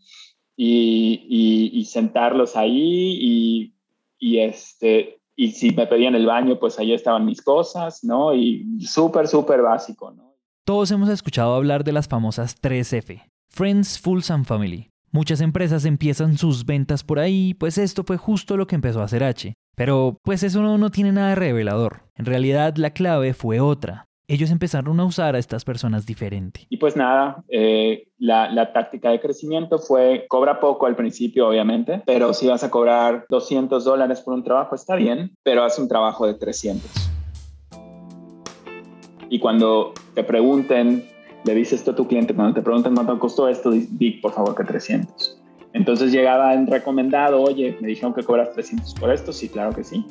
y, 0.56 1.70
y, 1.72 1.84
sentarlos 1.86 2.56
ahí 2.56 3.18
y, 3.20 3.74
y, 4.18 4.38
este, 4.40 5.20
y 5.34 5.52
si 5.52 5.70
me 5.70 5.86
pedían 5.86 6.14
el 6.14 6.26
baño, 6.26 6.58
pues 6.58 6.78
ahí 6.78 6.92
estaban 6.92 7.24
mis 7.24 7.40
cosas, 7.40 8.04
¿no? 8.04 8.34
Y 8.34 8.80
súper, 8.80 9.28
súper 9.28 9.62
básico, 9.62 10.10
¿no? 10.10 10.36
Todos 10.64 10.90
hemos 10.90 11.08
escuchado 11.08 11.54
hablar 11.54 11.84
de 11.84 11.92
las 11.92 12.06
famosas 12.06 12.60
3F, 12.60 13.22
Friends, 13.48 13.98
Fools 13.98 14.30
and 14.30 14.44
Family. 14.44 14.91
Muchas 15.14 15.42
empresas 15.42 15.84
empiezan 15.84 16.38
sus 16.38 16.64
ventas 16.64 17.04
por 17.04 17.18
ahí, 17.18 17.52
pues 17.52 17.76
esto 17.76 18.02
fue 18.02 18.16
justo 18.16 18.56
lo 18.56 18.66
que 18.66 18.76
empezó 18.76 19.02
a 19.02 19.04
hacer 19.04 19.22
H. 19.22 19.52
Pero 19.76 20.16
pues 20.22 20.42
eso 20.42 20.62
no, 20.62 20.90
tiene 20.90 21.12
nada 21.12 21.28
de 21.28 21.34
revelador. 21.34 22.04
En 22.16 22.24
realidad 22.24 22.76
la 22.78 22.94
clave 22.94 23.34
fue 23.34 23.60
otra. 23.60 24.06
Ellos 24.26 24.50
empezaron 24.50 24.98
a 25.00 25.04
usar 25.04 25.36
a 25.36 25.38
estas 25.38 25.66
personas 25.66 26.06
diferente. 26.06 26.66
Y 26.70 26.78
pues 26.78 26.96
nada, 26.96 27.44
eh, 27.48 28.08
la, 28.16 28.50
la, 28.50 28.72
táctica 28.72 29.10
de 29.10 29.20
crecimiento 29.20 29.78
fue, 29.78 30.24
cobra 30.30 30.60
poco 30.60 30.86
al 30.86 30.96
principio, 30.96 31.46
obviamente, 31.46 32.02
pero 32.06 32.32
si 32.32 32.46
vas 32.46 32.64
a 32.64 32.70
cobrar 32.70 33.26
200 33.28 33.84
dólares 33.84 34.22
por 34.22 34.32
un 34.32 34.42
trabajo, 34.42 34.74
está 34.74 34.96
bien, 34.96 35.36
pero 35.42 35.62
haz 35.62 35.78
un 35.78 35.88
trabajo 35.88 36.26
de 36.26 36.32
300. 36.32 36.90
Y 39.28 39.38
cuando 39.38 39.92
te 40.14 40.24
pregunten 40.24 41.11
le 41.44 41.54
dices 41.54 41.80
esto 41.80 41.92
a 41.92 41.96
tu 41.96 42.06
cliente, 42.06 42.34
cuando 42.34 42.54
te 42.54 42.62
preguntan 42.62 42.94
cuánto 42.94 43.18
costó 43.18 43.48
esto, 43.48 43.70
di, 43.70 44.12
por 44.22 44.32
favor 44.32 44.54
que 44.54 44.64
300. 44.64 45.40
Entonces 45.72 46.12
llegaba 46.12 46.54
en 46.54 46.66
recomendado, 46.66 47.40
oye, 47.42 47.76
me 47.80 47.88
dijeron 47.88 48.14
que 48.14 48.22
cobras 48.22 48.52
300 48.52 48.94
por 48.94 49.10
esto, 49.10 49.32
sí, 49.32 49.48
claro 49.48 49.72
que 49.72 49.84
sí. 49.84 50.04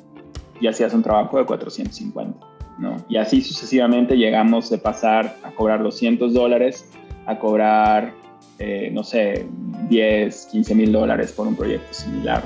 Y 0.60 0.68
hacías 0.68 0.94
un 0.94 1.04
trabajo 1.04 1.38
de 1.38 1.46
450, 1.46 2.40
¿no? 2.80 2.98
Y 3.08 3.18
así 3.18 3.42
sucesivamente 3.42 4.18
llegamos 4.18 4.70
de 4.70 4.78
pasar 4.78 5.36
a 5.44 5.52
cobrar 5.52 5.84
200 5.84 6.34
dólares 6.34 6.90
a 7.28 7.38
cobrar, 7.38 8.14
eh, 8.60 8.90
no 8.92 9.04
sé, 9.04 9.48
10, 9.90 10.48
15 10.52 10.76
mil 10.76 10.92
dólares 10.92 11.32
por 11.32 11.48
un 11.48 11.56
proyecto 11.56 11.94
similar. 11.94 12.44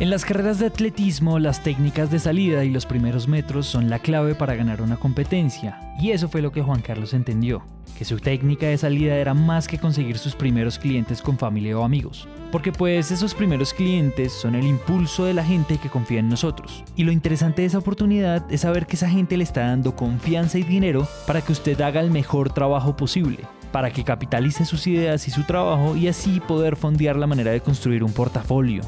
En 0.00 0.08
las 0.08 0.24
carreras 0.24 0.58
de 0.58 0.64
atletismo, 0.64 1.38
las 1.38 1.62
técnicas 1.62 2.10
de 2.10 2.18
salida 2.18 2.64
y 2.64 2.70
los 2.70 2.86
primeros 2.86 3.28
metros 3.28 3.66
son 3.66 3.90
la 3.90 3.98
clave 3.98 4.34
para 4.34 4.54
ganar 4.54 4.80
una 4.80 4.96
competencia, 4.96 5.78
y 6.00 6.12
eso 6.12 6.30
fue 6.30 6.40
lo 6.40 6.52
que 6.52 6.62
Juan 6.62 6.80
Carlos 6.80 7.12
entendió, 7.12 7.62
que 7.98 8.06
su 8.06 8.18
técnica 8.18 8.66
de 8.66 8.78
salida 8.78 9.16
era 9.16 9.34
más 9.34 9.68
que 9.68 9.76
conseguir 9.76 10.16
sus 10.16 10.34
primeros 10.34 10.78
clientes 10.78 11.20
con 11.20 11.36
familia 11.36 11.78
o 11.78 11.84
amigos, 11.84 12.26
porque 12.50 12.72
pues 12.72 13.10
esos 13.10 13.34
primeros 13.34 13.74
clientes 13.74 14.32
son 14.32 14.54
el 14.54 14.66
impulso 14.66 15.26
de 15.26 15.34
la 15.34 15.44
gente 15.44 15.76
que 15.76 15.90
confía 15.90 16.20
en 16.20 16.30
nosotros. 16.30 16.82
Y 16.96 17.04
lo 17.04 17.12
interesante 17.12 17.60
de 17.60 17.66
esa 17.66 17.76
oportunidad 17.76 18.50
es 18.50 18.62
saber 18.62 18.86
que 18.86 18.96
esa 18.96 19.10
gente 19.10 19.36
le 19.36 19.44
está 19.44 19.66
dando 19.66 19.96
confianza 19.96 20.56
y 20.56 20.62
dinero 20.62 21.06
para 21.26 21.42
que 21.42 21.52
usted 21.52 21.78
haga 21.82 22.00
el 22.00 22.10
mejor 22.10 22.54
trabajo 22.54 22.96
posible, 22.96 23.40
para 23.70 23.90
que 23.90 24.02
capitalice 24.02 24.64
sus 24.64 24.86
ideas 24.86 25.28
y 25.28 25.30
su 25.30 25.44
trabajo 25.44 25.94
y 25.94 26.08
así 26.08 26.40
poder 26.40 26.76
fondear 26.76 27.16
la 27.16 27.26
manera 27.26 27.50
de 27.50 27.60
construir 27.60 28.02
un 28.02 28.14
portafolio, 28.14 28.80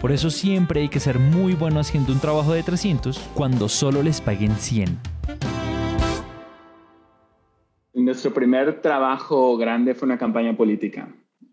por 0.00 0.12
eso 0.12 0.30
siempre 0.30 0.82
hay 0.82 0.88
que 0.88 1.00
ser 1.00 1.18
muy 1.18 1.54
bueno 1.54 1.80
haciendo 1.80 2.12
un 2.12 2.20
trabajo 2.20 2.52
de 2.52 2.62
300 2.62 3.18
cuando 3.34 3.68
solo 3.68 4.02
les 4.02 4.20
paguen 4.20 4.52
100. 4.52 4.98
Nuestro 7.94 8.32
primer 8.32 8.80
trabajo 8.80 9.56
grande 9.56 9.94
fue 9.94 10.06
una 10.06 10.18
campaña 10.18 10.56
política 10.56 11.08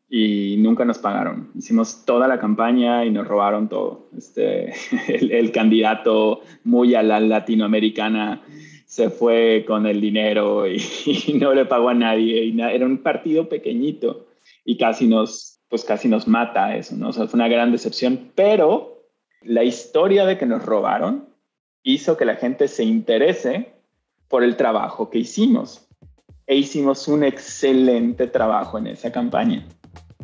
y 0.07 0.57
nunca 0.59 0.85
nos 0.85 0.99
pagaron. 0.99 1.49
Hicimos 1.55 2.05
toda 2.05 2.27
la 2.27 2.39
campaña 2.39 3.03
y 3.03 3.09
nos 3.09 3.27
robaron 3.27 3.67
todo. 3.67 4.09
Este, 4.15 4.73
el, 5.07 5.51
candidato 5.51 6.41
muy 6.63 6.93
a 6.95 7.01
la 7.01 7.19
latinoamericana 7.19 8.43
se 8.85 9.09
fue 9.09 9.65
con 9.67 9.87
el 9.87 9.99
dinero 9.99 10.67
y, 10.67 10.79
no 11.39 11.53
le 11.53 11.65
pagó 11.65 11.89
a 11.89 11.93
nadie. 11.93 12.53
Era 12.55 12.85
un 12.85 12.99
partido 12.99 13.49
pequeñito 13.49 14.27
y 14.63 14.77
casi 14.77 15.07
nos 15.07 15.54
pues 15.69 15.83
casi 15.83 16.07
nos 16.07 16.27
mata 16.27 16.75
eso, 16.75 16.95
¿no? 16.95 17.09
O 17.09 17.13
sea, 17.13 17.27
fue 17.27 17.37
una 17.37 17.47
gran 17.47 17.71
decepción, 17.71 18.31
pero 18.35 19.03
la 19.41 19.63
historia 19.63 20.25
de 20.25 20.37
que 20.37 20.45
nos 20.45 20.63
robaron 20.63 21.29
hizo 21.83 22.17
que 22.17 22.25
la 22.25 22.35
gente 22.35 22.67
se 22.67 22.83
interese 22.83 23.73
por 24.27 24.43
el 24.43 24.55
trabajo 24.55 25.09
que 25.09 25.19
hicimos. 25.19 25.87
E 26.47 26.55
hicimos 26.55 27.07
un 27.07 27.23
excelente 27.23 28.27
trabajo 28.27 28.77
en 28.77 28.87
esa 28.87 29.11
campaña. 29.11 29.65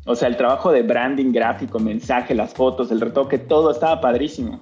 O 0.06 0.16
sea, 0.16 0.28
el 0.28 0.38
trabajo 0.38 0.72
de 0.72 0.82
branding 0.82 1.32
gráfico, 1.32 1.80
mensaje, 1.80 2.34
las 2.34 2.54
fotos, 2.54 2.92
el 2.92 3.02
retoque, 3.02 3.38
todo 3.38 3.72
estaba 3.72 4.02
padrísimo. 4.02 4.60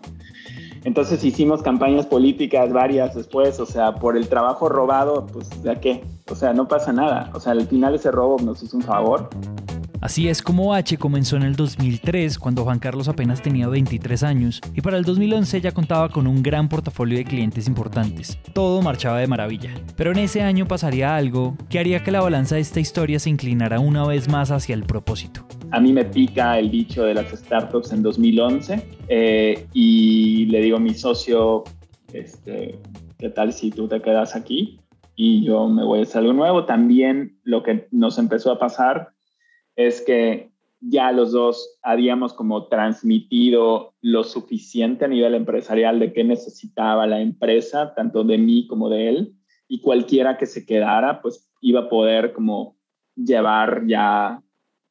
Entonces 0.84 1.24
hicimos 1.24 1.62
campañas 1.62 2.06
políticas 2.06 2.72
varias 2.72 3.16
después, 3.16 3.60
o 3.60 3.66
sea, 3.66 3.96
por 3.96 4.16
el 4.16 4.30
trabajo 4.30 4.70
robado, 4.70 5.28
pues 5.28 5.64
¿de 5.64 5.76
qué? 5.80 6.04
O 6.30 6.36
sea, 6.36 6.54
no 6.54 6.68
pasa 6.68 6.94
nada. 6.94 7.32
O 7.34 7.40
sea, 7.40 7.52
al 7.54 7.68
final 7.68 7.96
ese 7.96 8.12
robo 8.12 8.38
nos 8.42 8.64
hizo 8.64 8.78
un 8.78 8.84
favor. 8.84 9.30
Así 10.02 10.30
es 10.30 10.42
como 10.42 10.74
H 10.74 10.98
comenzó 10.98 11.36
en 11.36 11.44
el 11.44 11.58
2003, 11.58 12.40
cuando 12.40 12.64
Juan 12.64 12.80
Carlos 12.80 13.10
apenas 13.10 13.42
tenía 13.42 13.68
23 13.68 14.24
años, 14.24 14.62
y 14.74 14.80
para 14.80 14.98
el 14.98 15.04
2011 15.04 15.60
ya 15.60 15.74
contaba 15.74 16.08
con 16.08 16.26
un 16.26 16.42
gran 16.42 16.70
portafolio 16.70 17.18
de 17.18 17.26
clientes 17.26 17.68
importantes. 17.68 18.40
Todo 18.54 18.82
marchaba 18.82 19.20
de 19.20 19.28
maravilla. 19.28 19.72
Pero 19.98 20.12
en 20.12 20.20
ese 20.20 20.42
año 20.42 20.66
pasaría 20.66 21.18
algo 21.18 21.58
que 21.70 21.80
haría 21.80 22.02
que 22.02 22.12
la 22.12 22.22
balanza 22.22 22.56
de 22.56 22.62
esta 22.62 22.80
historia 22.80 23.20
se 23.20 23.30
inclinara 23.30 23.82
una 23.82 24.08
vez 24.08 24.30
más 24.30 24.52
hacia 24.52 24.74
el 24.74 24.84
propósito. 24.84 25.46
A 25.72 25.82
mí 25.82 25.92
me 25.92 26.06
pica 26.06 26.58
el 26.58 26.70
bicho 26.70 27.04
de 27.04 27.16
las 27.16 27.30
startups 27.32 27.92
en 27.92 28.02
2011 28.02 28.82
eh, 29.10 29.68
y 29.74 30.46
le 30.46 30.62
digo 30.62 30.78
a 30.78 30.80
mi 30.80 30.94
socio, 30.94 31.66
este, 32.14 32.80
¿qué 33.18 33.30
tal 33.30 33.52
si 33.52 33.70
tú 33.70 33.90
te 33.90 34.02
quedas 34.02 34.34
aquí? 34.34 34.80
Y 35.18 35.44
yo 35.44 35.68
me 35.68 35.84
voy 35.84 36.00
a 36.00 36.04
hacer 36.04 36.20
algo 36.20 36.32
nuevo. 36.32 36.64
También 36.64 37.38
lo 37.44 37.64
que 37.64 37.90
nos 37.92 38.18
empezó 38.18 38.54
a 38.54 38.60
pasar 38.60 39.19
es 39.80 40.02
que 40.02 40.52
ya 40.82 41.14
los 41.14 41.32
dos 41.32 41.80
habíamos 41.82 42.34
como 42.34 42.68
transmitido 42.68 43.94
lo 44.02 44.26
suficiente 44.26 45.06
a 45.06 45.08
nivel 45.08 45.36
empresarial 45.36 46.00
de 46.00 46.12
qué 46.12 46.26
necesitaba 46.26 47.08
la 47.08 47.22
empresa, 47.22 47.94
tanto 47.96 48.26
de 48.26 48.38
mí 48.38 48.68
como 48.68 48.90
de 48.90 49.08
él, 49.08 49.36
y 49.70 49.80
cualquiera 49.80 50.38
que 50.38 50.48
se 50.48 50.66
quedara, 50.66 51.22
pues 51.22 51.50
iba 51.62 51.82
a 51.82 51.90
poder 51.90 52.34
como 52.34 52.76
llevar 53.16 53.84
ya 53.88 54.44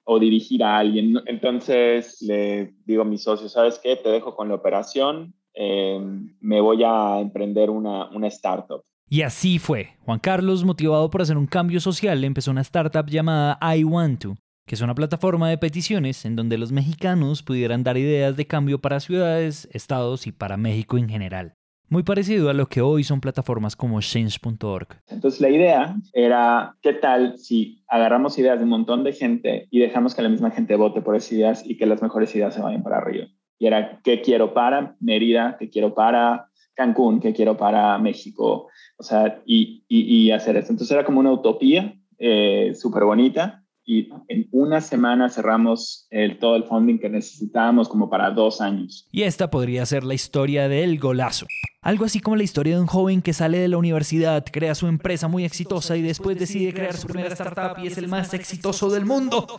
o 0.04 0.18
dirigir 0.18 0.64
a 0.64 0.78
alguien. 0.78 1.20
Entonces 1.26 2.22
le 2.22 2.72
digo 2.86 3.02
a 3.02 3.04
mi 3.04 3.18
socio, 3.18 3.50
¿sabes 3.50 3.78
qué? 3.78 3.94
Te 3.96 4.08
dejo 4.08 4.34
con 4.34 4.48
la 4.48 4.54
operación, 4.54 5.34
em, 5.52 6.34
me 6.40 6.62
voy 6.62 6.82
a 6.82 7.20
emprender 7.20 7.68
una, 7.68 8.08
una 8.10 8.28
startup. 8.28 8.82
Y 9.10 9.20
así 9.20 9.58
fue. 9.58 9.90
Juan 10.06 10.18
Carlos, 10.18 10.64
motivado 10.64 11.10
por 11.10 11.20
hacer 11.20 11.36
un 11.36 11.46
cambio 11.46 11.78
social, 11.80 12.24
empezó 12.24 12.50
una 12.50 12.62
startup 12.62 13.06
llamada 13.06 13.58
I 13.76 13.84
Want 13.84 14.22
To, 14.22 14.36
que 14.68 14.74
es 14.74 14.82
una 14.82 14.94
plataforma 14.94 15.48
de 15.48 15.56
peticiones 15.56 16.26
en 16.26 16.36
donde 16.36 16.58
los 16.58 16.72
mexicanos 16.72 17.42
pudieran 17.42 17.82
dar 17.84 17.96
ideas 17.96 18.36
de 18.36 18.46
cambio 18.46 18.78
para 18.78 19.00
ciudades, 19.00 19.66
estados 19.72 20.26
y 20.26 20.32
para 20.32 20.58
México 20.58 20.98
en 20.98 21.08
general. 21.08 21.54
Muy 21.88 22.02
parecido 22.02 22.50
a 22.50 22.52
lo 22.52 22.66
que 22.66 22.82
hoy 22.82 23.02
son 23.02 23.22
plataformas 23.22 23.76
como 23.76 23.98
change.org. 24.02 24.88
Entonces 25.08 25.40
la 25.40 25.48
idea 25.48 25.96
era, 26.12 26.76
¿qué 26.82 26.92
tal 26.92 27.38
si 27.38 27.82
agarramos 27.88 28.38
ideas 28.38 28.58
de 28.58 28.64
un 28.64 28.70
montón 28.70 29.04
de 29.04 29.14
gente 29.14 29.68
y 29.70 29.80
dejamos 29.80 30.14
que 30.14 30.20
la 30.20 30.28
misma 30.28 30.50
gente 30.50 30.76
vote 30.76 31.00
por 31.00 31.16
esas 31.16 31.32
ideas 31.32 31.62
y 31.64 31.78
que 31.78 31.86
las 31.86 32.02
mejores 32.02 32.36
ideas 32.36 32.52
se 32.52 32.60
vayan 32.60 32.82
para 32.82 32.98
arriba? 32.98 33.26
Y 33.58 33.66
era, 33.66 34.00
¿qué 34.04 34.20
quiero 34.20 34.52
para 34.52 34.96
Mérida? 35.00 35.56
¿Qué 35.58 35.70
quiero 35.70 35.94
para 35.94 36.50
Cancún? 36.74 37.20
¿Qué 37.20 37.32
quiero 37.32 37.56
para 37.56 37.96
México? 37.96 38.68
O 38.98 39.02
sea, 39.02 39.40
y, 39.46 39.82
y, 39.88 40.30
hacer 40.30 40.58
eso. 40.58 40.72
Entonces 40.72 40.94
era 40.94 41.06
como 41.06 41.20
una 41.20 41.32
utopía 41.32 41.94
eh, 42.18 42.74
súper 42.74 43.04
bonita 43.04 43.64
y 43.90 44.10
en 44.28 44.46
una 44.52 44.82
semana 44.82 45.30
cerramos 45.30 46.06
el, 46.10 46.38
todo 46.38 46.56
el 46.56 46.64
funding 46.64 46.98
que 46.98 47.08
necesitábamos 47.08 47.88
como 47.88 48.10
para 48.10 48.30
dos 48.30 48.60
años. 48.60 49.08
Y 49.10 49.22
esta 49.22 49.48
podría 49.48 49.86
ser 49.86 50.04
la 50.04 50.12
historia 50.12 50.68
del 50.68 50.98
golazo. 50.98 51.46
Algo 51.80 52.04
así 52.04 52.20
como 52.20 52.36
la 52.36 52.42
historia 52.42 52.74
de 52.74 52.82
un 52.82 52.86
joven 52.86 53.22
que 53.22 53.32
sale 53.32 53.56
de 53.58 53.66
la 53.66 53.78
universidad, 53.78 54.44
crea 54.52 54.74
su 54.74 54.88
empresa 54.88 55.26
muy 55.26 55.46
exitosa 55.46 55.96
y 55.96 56.02
después 56.02 56.38
decide 56.38 56.74
crear 56.74 56.94
su 56.98 57.06
primera 57.06 57.32
startup 57.32 57.82
y 57.82 57.86
es 57.86 57.96
el 57.96 58.08
más 58.08 58.34
exitoso 58.34 58.90
del 58.90 59.06
mundo. 59.06 59.58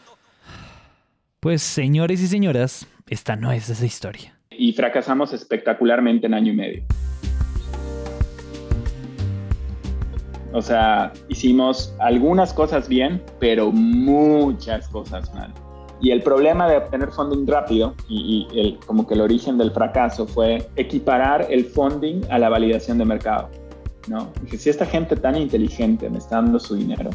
Pues 1.39 1.63
señores 1.63 2.21
y 2.21 2.27
señoras, 2.27 2.87
esta 3.07 3.35
no 3.35 3.51
es 3.51 3.67
esa 3.67 3.85
historia. 3.87 4.37
Y 4.51 4.73
fracasamos 4.73 5.33
espectacularmente 5.33 6.27
en 6.27 6.35
año 6.35 6.53
y 6.53 6.55
medio. 6.55 6.83
O 10.53 10.61
sea, 10.61 11.13
hicimos 11.27 11.93
algunas 11.99 12.53
cosas 12.53 12.87
bien, 12.87 13.21
pero 13.39 13.71
muchas 13.71 14.87
cosas 14.89 15.33
mal. 15.33 15.53
Y 16.01 16.11
el 16.11 16.23
problema 16.23 16.67
de 16.69 16.77
obtener 16.77 17.11
funding 17.11 17.45
rápido 17.45 17.93
y, 18.07 18.47
el, 18.55 18.79
como 18.85 19.05
que 19.05 19.15
el 19.15 19.21
origen 19.21 19.57
del 19.57 19.71
fracaso 19.71 20.25
fue 20.25 20.69
equiparar 20.75 21.47
el 21.49 21.65
funding 21.65 22.21
a 22.29 22.39
la 22.39 22.49
validación 22.49 22.97
de 22.97 23.05
mercado. 23.05 23.49
¿no? 24.07 24.31
Dije, 24.41 24.57
si 24.57 24.69
esta 24.69 24.85
gente 24.85 25.15
tan 25.17 25.35
inteligente 25.35 26.09
me 26.09 26.17
está 26.17 26.37
dando 26.37 26.57
su 26.57 26.75
dinero 26.75 27.09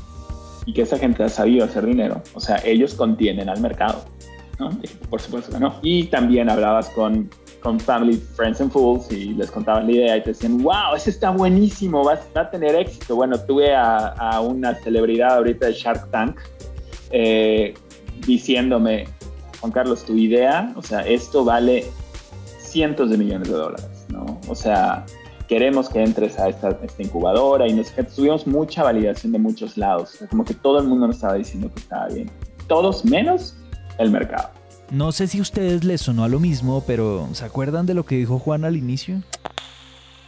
y 0.67 0.75
que 0.75 0.83
esa 0.83 0.99
gente 0.99 1.25
ha 1.25 1.29
sabido 1.29 1.65
hacer 1.65 1.87
dinero, 1.87 2.23
o 2.35 2.41
sea, 2.41 2.61
ellos 2.65 2.95
contienen 2.95 3.49
al 3.49 3.61
mercado. 3.61 4.05
¿no? 4.59 4.71
por 5.11 5.21
supuesto 5.21 5.53
que 5.53 5.59
no. 5.59 5.75
Y 5.83 6.05
también 6.05 6.49
hablabas 6.51 6.91
con 6.91 7.31
con 7.65 7.81
Family, 7.81 8.23
Friends 8.37 8.61
and 8.61 8.71
Fools 8.71 9.11
y 9.11 9.33
les 9.33 9.51
contaban 9.51 9.87
la 9.87 9.93
idea 9.93 10.17
y 10.19 10.23
te 10.23 10.31
decían, 10.31 10.63
wow, 10.63 10.95
ese 10.95 11.09
está 11.09 11.31
buenísimo, 11.31 12.05
va, 12.05 12.21
a 12.35 12.51
tener 12.51 12.75
éxito. 12.75 13.17
Bueno, 13.17 13.41
tuve 13.41 13.75
a, 13.75 14.39
una 14.43 14.75
celebridad 14.75 15.39
ahorita 15.39 15.69
de 15.69 15.73
Shark 15.73 16.11
Tank 16.11 16.39
eh, 17.11 17.73
diciéndome, 18.27 19.07
Juan 19.61 19.73
Carlos, 19.73 20.05
tu 20.05 20.15
idea, 20.15 20.75
o 20.77 20.83
sea, 20.83 21.01
esto 21.01 21.43
vale 21.43 21.87
cientos 22.59 23.09
de 23.09 23.17
millones 23.17 23.49
de 23.49 23.55
dólares, 23.55 24.07
¿no? 24.11 24.39
O 24.47 24.55
sea, 24.55 25.07
queremos 25.49 25.89
que 25.89 26.03
entres 26.03 26.39
a 26.39 26.51
esta, 26.51 26.79
esta 26.83 27.03
incubadora 27.03 27.67
y 27.67 27.73
nos, 27.73 27.91
tuvimos 28.15 28.47
mucha 28.47 28.83
validación 28.83 29.33
de 29.33 29.39
muchos 29.39 29.79
lados, 29.79 30.19
como 30.29 30.45
que 30.45 30.53
todo 30.53 30.81
el 30.81 30.87
mundo 30.87 31.07
nos 31.07 31.17
estaba 31.17 31.35
diciendo 31.35 31.71
que 31.73 31.81
estaba 31.81 32.09
bien. 32.09 32.31
Todos 32.69 33.07
menos 33.07 33.57
el 33.97 34.11
mercado. 34.11 34.51
No 34.91 35.13
sé 35.13 35.27
si 35.27 35.39
a 35.39 35.43
ustedes 35.43 35.85
les 35.85 36.03
sonó 36.03 36.25
a 36.25 36.29
lo 36.29 36.41
mismo, 36.41 36.83
pero 36.87 37.29
¿se 37.33 37.45
acuerdan 37.45 37.87
de 37.87 37.95
lo 37.95 38.05
que 38.05 38.17
dijo 38.17 38.39
Juan 38.39 38.65
al 38.65 38.77
inicio? 38.77 39.23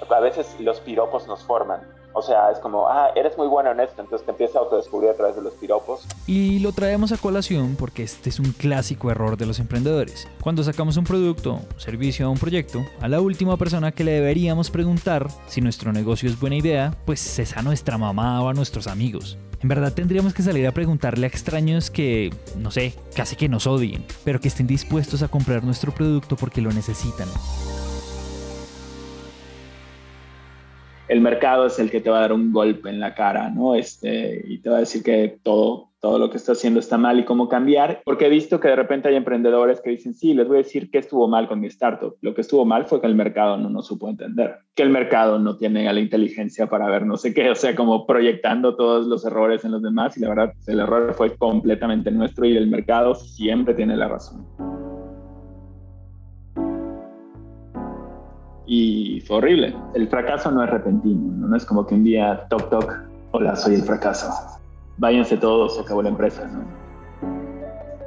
A 0.08 0.20
veces 0.20 0.56
los 0.60 0.80
piropos 0.80 1.26
nos 1.26 1.42
forman. 1.44 1.80
O 2.18 2.22
sea, 2.22 2.50
es 2.50 2.58
como, 2.60 2.88
ah, 2.88 3.10
eres 3.14 3.36
muy 3.36 3.46
bueno 3.46 3.70
en 3.72 3.80
esto, 3.80 4.00
entonces 4.00 4.24
te 4.24 4.30
empiezas 4.30 4.56
a 4.56 4.60
autodescubrir 4.60 5.10
a 5.10 5.14
través 5.14 5.36
de 5.36 5.42
los 5.42 5.52
piropos. 5.52 6.06
Y 6.26 6.60
lo 6.60 6.72
traemos 6.72 7.12
a 7.12 7.18
colación 7.18 7.76
porque 7.76 8.02
este 8.02 8.30
es 8.30 8.40
un 8.40 8.52
clásico 8.52 9.10
error 9.10 9.36
de 9.36 9.44
los 9.44 9.58
emprendedores. 9.58 10.26
Cuando 10.40 10.64
sacamos 10.64 10.96
un 10.96 11.04
producto, 11.04 11.60
un 11.74 11.80
servicio 11.80 12.26
o 12.26 12.32
un 12.32 12.38
proyecto, 12.38 12.82
a 13.02 13.08
la 13.08 13.20
última 13.20 13.58
persona 13.58 13.92
que 13.92 14.04
le 14.04 14.12
deberíamos 14.12 14.70
preguntar 14.70 15.28
si 15.46 15.60
nuestro 15.60 15.92
negocio 15.92 16.30
es 16.30 16.40
buena 16.40 16.56
idea, 16.56 16.94
pues 17.04 17.38
es 17.38 17.54
a 17.54 17.60
nuestra 17.60 17.98
mamá 17.98 18.42
o 18.42 18.48
a 18.48 18.54
nuestros 18.54 18.86
amigos. 18.86 19.36
En 19.62 19.68
verdad 19.68 19.92
tendríamos 19.92 20.34
que 20.34 20.42
salir 20.42 20.66
a 20.66 20.72
preguntarle 20.72 21.26
a 21.26 21.28
extraños 21.28 21.90
que, 21.90 22.30
no 22.58 22.70
sé, 22.70 22.94
casi 23.14 23.36
que 23.36 23.48
nos 23.48 23.66
odien, 23.66 24.04
pero 24.24 24.40
que 24.40 24.48
estén 24.48 24.66
dispuestos 24.66 25.22
a 25.22 25.28
comprar 25.28 25.64
nuestro 25.64 25.92
producto 25.92 26.36
porque 26.36 26.60
lo 26.60 26.70
necesitan. 26.70 27.28
el 31.08 31.20
mercado 31.20 31.66
es 31.66 31.78
el 31.78 31.90
que 31.90 32.00
te 32.00 32.10
va 32.10 32.18
a 32.18 32.20
dar 32.22 32.32
un 32.32 32.52
golpe 32.52 32.88
en 32.88 33.00
la 33.00 33.14
cara, 33.14 33.50
¿no? 33.50 33.74
Este, 33.74 34.42
y 34.46 34.58
te 34.58 34.70
va 34.70 34.78
a 34.78 34.80
decir 34.80 35.02
que 35.02 35.38
todo, 35.42 35.90
todo 36.06 36.20
lo 36.20 36.30
que 36.30 36.36
está 36.36 36.52
haciendo 36.52 36.78
está 36.78 36.98
mal 36.98 37.18
y 37.18 37.24
cómo 37.24 37.48
cambiar, 37.48 38.00
porque 38.04 38.26
he 38.26 38.30
visto 38.30 38.60
que 38.60 38.68
de 38.68 38.76
repente 38.76 39.08
hay 39.08 39.16
emprendedores 39.16 39.80
que 39.80 39.90
dicen, 39.90 40.14
sí, 40.14 40.34
les 40.34 40.46
voy 40.46 40.58
a 40.58 40.62
decir 40.62 40.88
qué 40.88 40.98
estuvo 40.98 41.26
mal 41.26 41.48
con 41.48 41.58
mi 41.58 41.66
startup. 41.66 42.14
Lo 42.20 42.32
que 42.32 42.42
estuvo 42.42 42.64
mal 42.64 42.86
fue 42.86 43.00
que 43.00 43.08
el 43.08 43.16
mercado 43.16 43.56
no 43.56 43.68
nos 43.68 43.88
supo 43.88 44.08
entender, 44.08 44.58
que 44.76 44.84
el 44.84 44.90
mercado 44.90 45.40
no 45.40 45.56
tiene 45.56 45.92
la 45.92 45.98
inteligencia 45.98 46.68
para 46.68 46.88
ver 46.88 47.04
no 47.04 47.16
sé 47.16 47.34
qué, 47.34 47.50
o 47.56 47.56
sea, 47.56 47.74
como 47.74 48.06
proyectando 48.06 48.76
todos 48.76 49.08
los 49.08 49.24
errores 49.24 49.64
en 49.64 49.72
los 49.72 49.82
demás 49.82 50.16
y 50.16 50.20
la 50.20 50.28
verdad, 50.28 50.52
el 50.68 50.78
error 50.78 51.12
fue 51.12 51.36
completamente 51.36 52.12
nuestro 52.12 52.46
y 52.46 52.56
el 52.56 52.68
mercado 52.68 53.16
siempre 53.16 53.74
tiene 53.74 53.96
la 53.96 54.06
razón. 54.06 54.46
y 58.68 59.20
fue 59.20 59.36
horrible. 59.36 59.76
El 59.94 60.08
fracaso 60.08 60.50
no 60.50 60.64
es 60.64 60.70
repentino, 60.70 61.46
no, 61.46 61.56
es 61.56 61.64
como 61.64 61.86
que 61.86 61.94
un 61.94 62.02
día, 62.02 62.48
toc, 62.50 62.68
toc, 62.68 62.92
hola, 63.30 63.54
soy 63.54 63.76
el 63.76 63.82
fracaso. 63.82 64.28
Váyanse 64.98 65.36
todos, 65.36 65.76
se 65.76 65.82
acabó 65.82 66.02
la 66.02 66.08
empresa. 66.10 66.46
¿no? 66.46 66.64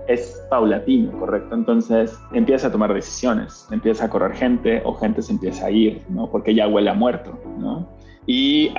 Es 0.08 0.42
paulatino, 0.50 1.12
¿correcto? 1.20 1.54
Entonces 1.54 2.18
empieza 2.34 2.68
a 2.68 2.72
tomar 2.72 2.94
decisiones, 2.94 3.68
empieza 3.72 4.06
a 4.06 4.10
correr 4.10 4.34
gente 4.34 4.82
o 4.84 4.96
gente 4.96 5.22
se 5.22 5.34
empieza 5.34 5.68
a 5.68 5.72
ir, 5.72 6.02
¿no? 6.10 6.30
Porque 6.30 6.56
ya 6.56 6.68
huele 6.68 6.90
a 6.90 6.96
muerto, 6.96 7.40
¿no? 7.60 7.88
Y 8.26 8.72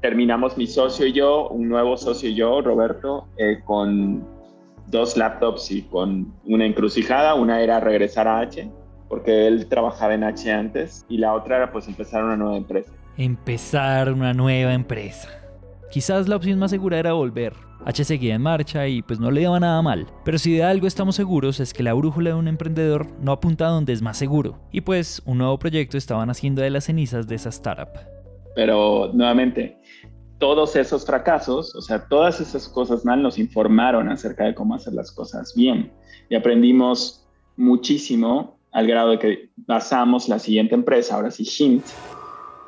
terminamos 0.00 0.56
mi 0.56 0.66
socio 0.66 1.06
y 1.06 1.12
yo, 1.12 1.48
un 1.48 1.68
nuevo 1.68 1.96
socio 1.96 2.28
y 2.28 2.34
yo, 2.34 2.60
Roberto, 2.60 3.26
eh, 3.36 3.60
con 3.64 4.26
dos 4.88 5.16
laptops 5.16 5.70
y 5.70 5.82
con 5.82 6.32
una 6.44 6.66
encrucijada. 6.66 7.34
Una 7.34 7.60
era 7.60 7.80
regresar 7.80 8.28
a 8.28 8.40
H, 8.40 8.70
porque 9.08 9.46
él 9.46 9.66
trabajaba 9.68 10.14
en 10.14 10.24
H 10.24 10.52
antes 10.52 11.04
y 11.08 11.18
la 11.18 11.34
otra 11.34 11.56
era 11.56 11.72
pues 11.72 11.88
empezar 11.88 12.24
una 12.24 12.36
nueva 12.36 12.56
empresa. 12.56 12.92
Empezar 13.16 14.12
una 14.12 14.32
nueva 14.32 14.74
empresa. 14.74 15.41
Quizás 15.92 16.26
la 16.26 16.36
opción 16.36 16.58
más 16.58 16.70
segura 16.70 16.98
era 16.98 17.12
volver. 17.12 17.52
H 17.84 18.04
seguía 18.04 18.34
en 18.34 18.40
marcha 18.40 18.88
y 18.88 19.02
pues 19.02 19.20
no 19.20 19.30
le 19.30 19.42
iba 19.42 19.60
nada 19.60 19.82
mal. 19.82 20.06
Pero 20.24 20.38
si 20.38 20.54
de 20.54 20.64
algo 20.64 20.86
estamos 20.86 21.16
seguros 21.16 21.60
es 21.60 21.74
que 21.74 21.82
la 21.82 21.92
brújula 21.92 22.30
de 22.30 22.36
un 22.36 22.48
emprendedor 22.48 23.08
no 23.20 23.30
apunta 23.30 23.66
a 23.66 23.70
donde 23.70 23.92
es 23.92 24.00
más 24.00 24.16
seguro. 24.16 24.58
Y 24.72 24.80
pues 24.80 25.20
un 25.26 25.36
nuevo 25.36 25.58
proyecto 25.58 25.98
estaba 25.98 26.24
naciendo 26.24 26.62
de 26.62 26.70
las 26.70 26.84
cenizas 26.84 27.28
de 27.28 27.34
esa 27.34 27.50
startup. 27.50 27.90
Pero 28.54 29.10
nuevamente, 29.12 29.78
todos 30.38 30.76
esos 30.76 31.04
fracasos, 31.04 31.74
o 31.74 31.82
sea, 31.82 32.08
todas 32.08 32.40
esas 32.40 32.68
cosas 32.68 33.04
mal 33.04 33.22
nos 33.22 33.38
informaron 33.38 34.08
acerca 34.08 34.44
de 34.44 34.54
cómo 34.54 34.74
hacer 34.74 34.94
las 34.94 35.12
cosas 35.12 35.52
bien. 35.54 35.92
Y 36.30 36.36
aprendimos 36.36 37.28
muchísimo 37.58 38.56
al 38.72 38.86
grado 38.86 39.10
de 39.10 39.18
que 39.18 39.50
basamos 39.56 40.30
la 40.30 40.38
siguiente 40.38 40.74
empresa, 40.74 41.16
ahora 41.16 41.30
sí 41.30 41.46
Hint, 41.58 41.84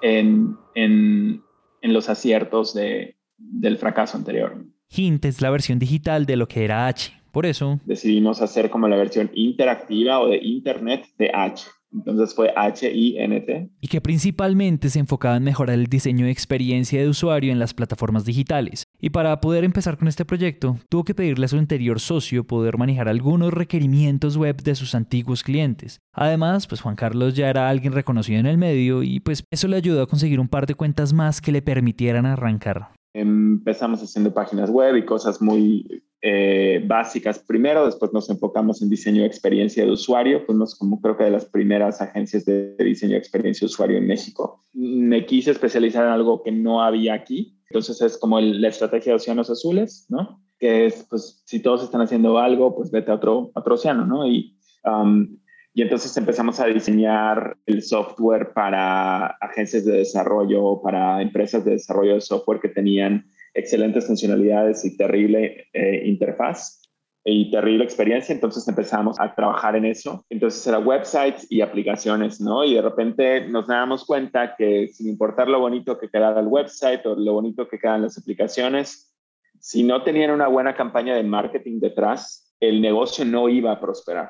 en, 0.03 0.59
en, 0.75 1.43
en 1.85 1.93
los 1.93 2.09
aciertos 2.09 2.73
de, 2.73 3.19
del 3.37 3.77
fracaso 3.77 4.17
anterior. 4.17 4.65
Hint 4.89 5.27
es 5.27 5.43
la 5.43 5.51
versión 5.51 5.79
digital 5.79 6.25
de 6.25 6.37
lo 6.37 6.49
que 6.49 6.65
era 6.65 6.87
H. 6.87 7.13
Por 7.31 7.45
eso 7.45 7.79
decidimos 7.85 8.41
hacer 8.41 8.71
como 8.71 8.89
la 8.89 8.97
versión 8.97 9.31
interactiva 9.35 10.19
o 10.21 10.29
de 10.29 10.39
Internet 10.39 11.07
de 11.19 11.31
H. 11.35 11.67
Entonces 11.95 12.35
fue 12.35 12.53
H-I-N-T. 12.55 13.71
Y 13.81 13.89
que 13.89 14.01
principalmente 14.01 14.91
se 14.91 14.99
enfocaba 14.99 15.37
en 15.37 15.45
mejorar 15.45 15.79
el 15.79 15.87
diseño 15.87 16.27
de 16.27 16.33
experiencia 16.33 17.01
de 17.01 17.09
usuario 17.09 17.53
en 17.53 17.59
las 17.59 17.75
plataformas 17.75 18.25
digitales. 18.25 18.85
Y 19.01 19.11
para 19.11 19.41
poder 19.41 19.65
empezar 19.65 19.97
con 19.97 20.09
este 20.09 20.25
proyecto, 20.25 20.77
tuvo 20.89 21.05
que 21.05 21.15
pedirle 21.15 21.47
a 21.47 21.49
su 21.49 21.57
anterior 21.57 22.01
socio 22.01 22.45
poder 22.45 22.79
manejar 22.79 23.09
algunos 23.09 23.53
requerimientos 23.53 24.37
web 24.37 24.63
de 24.63 24.75
sus 24.75 24.95
antiguos 24.95 25.43
clientes. 25.43 26.01
Además, 26.13 26.67
pues 26.67 26.81
Juan 26.81 26.97
Carlos 26.97 27.35
ya 27.35 27.49
era 27.49 27.69
alguien 27.69 27.93
reconocido 27.93 28.41
en 28.41 28.47
el 28.47 28.59
medio 28.59 29.03
y 29.03 29.21
pues 29.21 29.45
eso 29.51 29.69
le 29.69 29.77
ayudó 29.77 30.03
a 30.03 30.07
conseguir 30.07 30.41
un 30.41 30.49
par 30.49 30.67
de 30.67 30.75
cuentas 30.75 31.13
más 31.13 31.41
que 31.41 31.53
le 31.53 31.63
permitieran 31.63 32.27
arrancar. 32.27 32.89
Empezamos 33.15 34.03
haciendo 34.03 34.35
páginas 34.35 34.71
web 34.71 34.97
y 34.97 35.05
cosas 35.05 35.41
muy 35.41 36.03
eh, 36.27 36.83
básicas 36.87 37.39
primero, 37.39 37.85
después 37.85 38.11
nos 38.15 38.31
enfocamos 38.31 38.81
en 38.81 38.89
diseño 38.89 39.21
de 39.21 39.27
experiencia 39.27 39.85
de 39.85 39.91
usuario, 39.91 40.41
fuimos 40.47 40.75
como 40.75 40.99
creo 40.99 41.19
que 41.19 41.25
de 41.25 41.31
las 41.31 41.45
primeras 41.45 42.01
agencias 42.01 42.47
de 42.47 42.75
diseño 42.79 43.13
de 43.13 43.19
experiencia 43.19 43.67
de 43.67 43.71
usuario 43.71 43.99
en 43.99 44.07
México. 44.07 44.63
Me 44.73 45.27
quise 45.27 45.51
especializar 45.51 46.07
en 46.07 46.13
algo 46.13 46.43
que 46.43 46.51
no 46.51 46.83
había 46.83 47.13
aquí, 47.13 47.59
entonces 47.69 48.01
es 48.01 48.17
como 48.17 48.41
la 48.41 48.69
estrategia 48.69 49.13
de 49.13 49.17
océanos 49.17 49.51
azules, 49.51 50.07
¿no? 50.09 50.41
Que 50.59 50.87
es, 50.87 51.07
pues, 51.11 51.43
si 51.45 51.61
todos 51.61 51.85
están 51.85 52.01
haciendo 52.01 52.39
algo, 52.39 52.75
pues 52.75 52.91
vete 52.91 53.11
a 53.11 53.17
otro, 53.17 53.51
otro 53.55 53.75
océano, 53.75 54.07
¿no? 54.07 54.27
Y, 54.27 54.57
um, 54.87 55.37
y 55.75 55.83
entonces 55.83 56.17
empezamos 56.17 56.59
a 56.59 56.67
diseñar 56.69 57.59
el 57.67 57.83
software 57.83 58.55
para 58.55 59.27
agencias 59.27 59.85
de 59.85 59.99
desarrollo, 59.99 60.81
para 60.83 61.21
empresas 61.21 61.67
de 61.67 61.73
desarrollo 61.73 62.15
de 62.15 62.23
software 62.23 62.61
que 62.61 62.69
tenían 62.71 63.27
excelentes 63.55 64.07
funcionalidades 64.07 64.85
y 64.85 64.97
terrible 64.97 65.69
eh, 65.73 66.03
interfaz 66.05 66.83
y 67.25 67.51
terrible 67.51 67.85
experiencia, 67.85 68.35
entonces 68.35 68.69
empezamos 68.69 69.19
a 69.19 69.35
trabajar 69.35 69.77
en 69.77 69.87
eso. 69.87 70.27
Entonces 70.29 70.67
era 70.67 70.79
websites 70.79 71.47
y 71.51 71.63
aplicaciones, 71.63 72.41
¿no? 72.41 72.65
Y 72.65 72.75
de 72.75 72.83
repente 72.83 73.49
nos 73.49 73.67
dábamos 73.67 74.05
cuenta 74.05 74.55
que 74.57 74.89
sin 74.89 75.09
importar 75.09 75.49
lo 75.49 75.59
bonito 75.59 75.99
que 75.99 76.11
quedara 76.11 76.41
el 76.41 76.49
website 76.49 77.07
o 77.07 77.15
lo 77.15 77.33
bonito 77.33 77.67
que 77.67 77.79
quedan 77.79 78.03
las 78.03 78.19
aplicaciones, 78.19 79.15
si 79.59 79.83
no 79.83 80.03
tenían 80.03 80.33
una 80.33 80.49
buena 80.49 80.77
campaña 80.77 81.15
de 81.15 81.23
marketing 81.23 81.81
detrás, 81.81 82.55
el 82.61 82.83
negocio 82.83 83.25
no 83.25 83.49
iba 83.49 83.73
a 83.73 83.81
prosperar. 83.81 84.29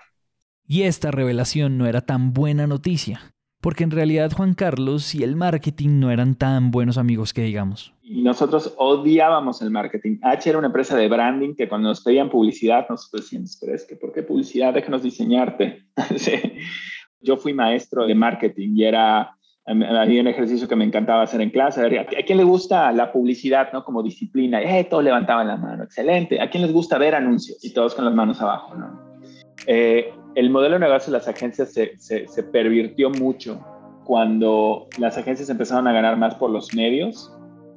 Y 0.67 0.83
esta 0.83 1.11
revelación 1.11 1.77
no 1.77 1.87
era 1.87 2.03
tan 2.03 2.33
buena 2.33 2.69
noticia, 2.69 3.34
porque 3.65 3.83
en 3.83 3.91
realidad 3.91 4.31
Juan 4.31 4.53
Carlos 4.53 5.15
y 5.15 5.23
el 5.23 5.37
marketing 5.37 5.99
no 5.99 6.11
eran 6.11 6.35
tan 6.35 6.71
buenos 6.71 6.99
amigos 6.99 7.33
que 7.33 7.41
digamos. 7.41 7.95
Nosotros 8.03 8.75
odiábamos 8.77 9.63
el 9.63 9.71
marketing. 9.71 10.19
H 10.21 10.51
era 10.51 10.59
una 10.59 10.67
empresa 10.67 10.95
de 10.99 11.09
branding 11.09 11.55
que 11.55 11.67
cuando 11.67 11.89
nos 11.89 12.03
pedían 12.03 12.29
publicidad, 12.29 12.85
nosotros 12.91 13.23
decíamos, 13.23 13.57
pero 13.59 13.75
es 13.75 13.87
que, 13.87 13.97
¿por 13.97 14.13
qué 14.13 14.23
publicidad? 14.23 14.75
Déjanos 14.75 15.03
diseñarte. 15.03 15.83
Yo 17.23 17.39
fui 17.39 17.55
maestro 17.55 18.07
de 18.07 18.15
marketing 18.15 18.75
y 18.75 18.85
era 18.85 19.35
había 19.65 20.21
un 20.21 20.29
ejercicio 20.29 20.69
que 20.69 20.77
me 20.77 20.85
encantaba 20.85 21.23
hacer 21.23 21.41
en 21.41 21.49
clase. 21.49 21.81
¿A 21.99 22.23
quién 22.27 22.37
le 22.37 22.45
gusta 22.45 22.93
la 22.93 23.11
publicidad 23.13 23.73
no? 23.73 23.83
como 23.83 24.03
disciplina? 24.03 24.61
Eh, 24.61 24.85
todos 24.85 25.03
levantaban 25.03 25.49
la 25.49 25.57
mano. 25.57 25.85
Excelente. 25.85 26.39
¿A 26.39 26.51
quién 26.51 26.65
les 26.65 26.73
gusta 26.75 26.99
ver 26.99 27.15
anuncios? 27.15 27.65
Y 27.65 27.73
todos 27.73 27.95
con 27.95 28.05
las 28.05 28.13
manos 28.13 28.43
abajo. 28.43 28.75
¿no? 28.75 29.01
Eh, 29.67 30.13
el 30.35 30.51
modelo 30.51 30.75
de 30.75 30.81
negocio 30.81 31.13
de 31.13 31.19
las 31.19 31.29
agencias 31.29 31.73
se, 31.73 31.97
se, 31.99 32.43
pervirtió 32.43 33.11
mucho 33.11 33.61
cuando 34.05 34.89
las 34.99 35.17
agencias 35.17 35.49
empezaron 35.49 35.87
a 35.87 35.93
ganar 35.93 36.17
más 36.17 36.35
por 36.35 36.51
los 36.51 36.75
medios 36.75 37.33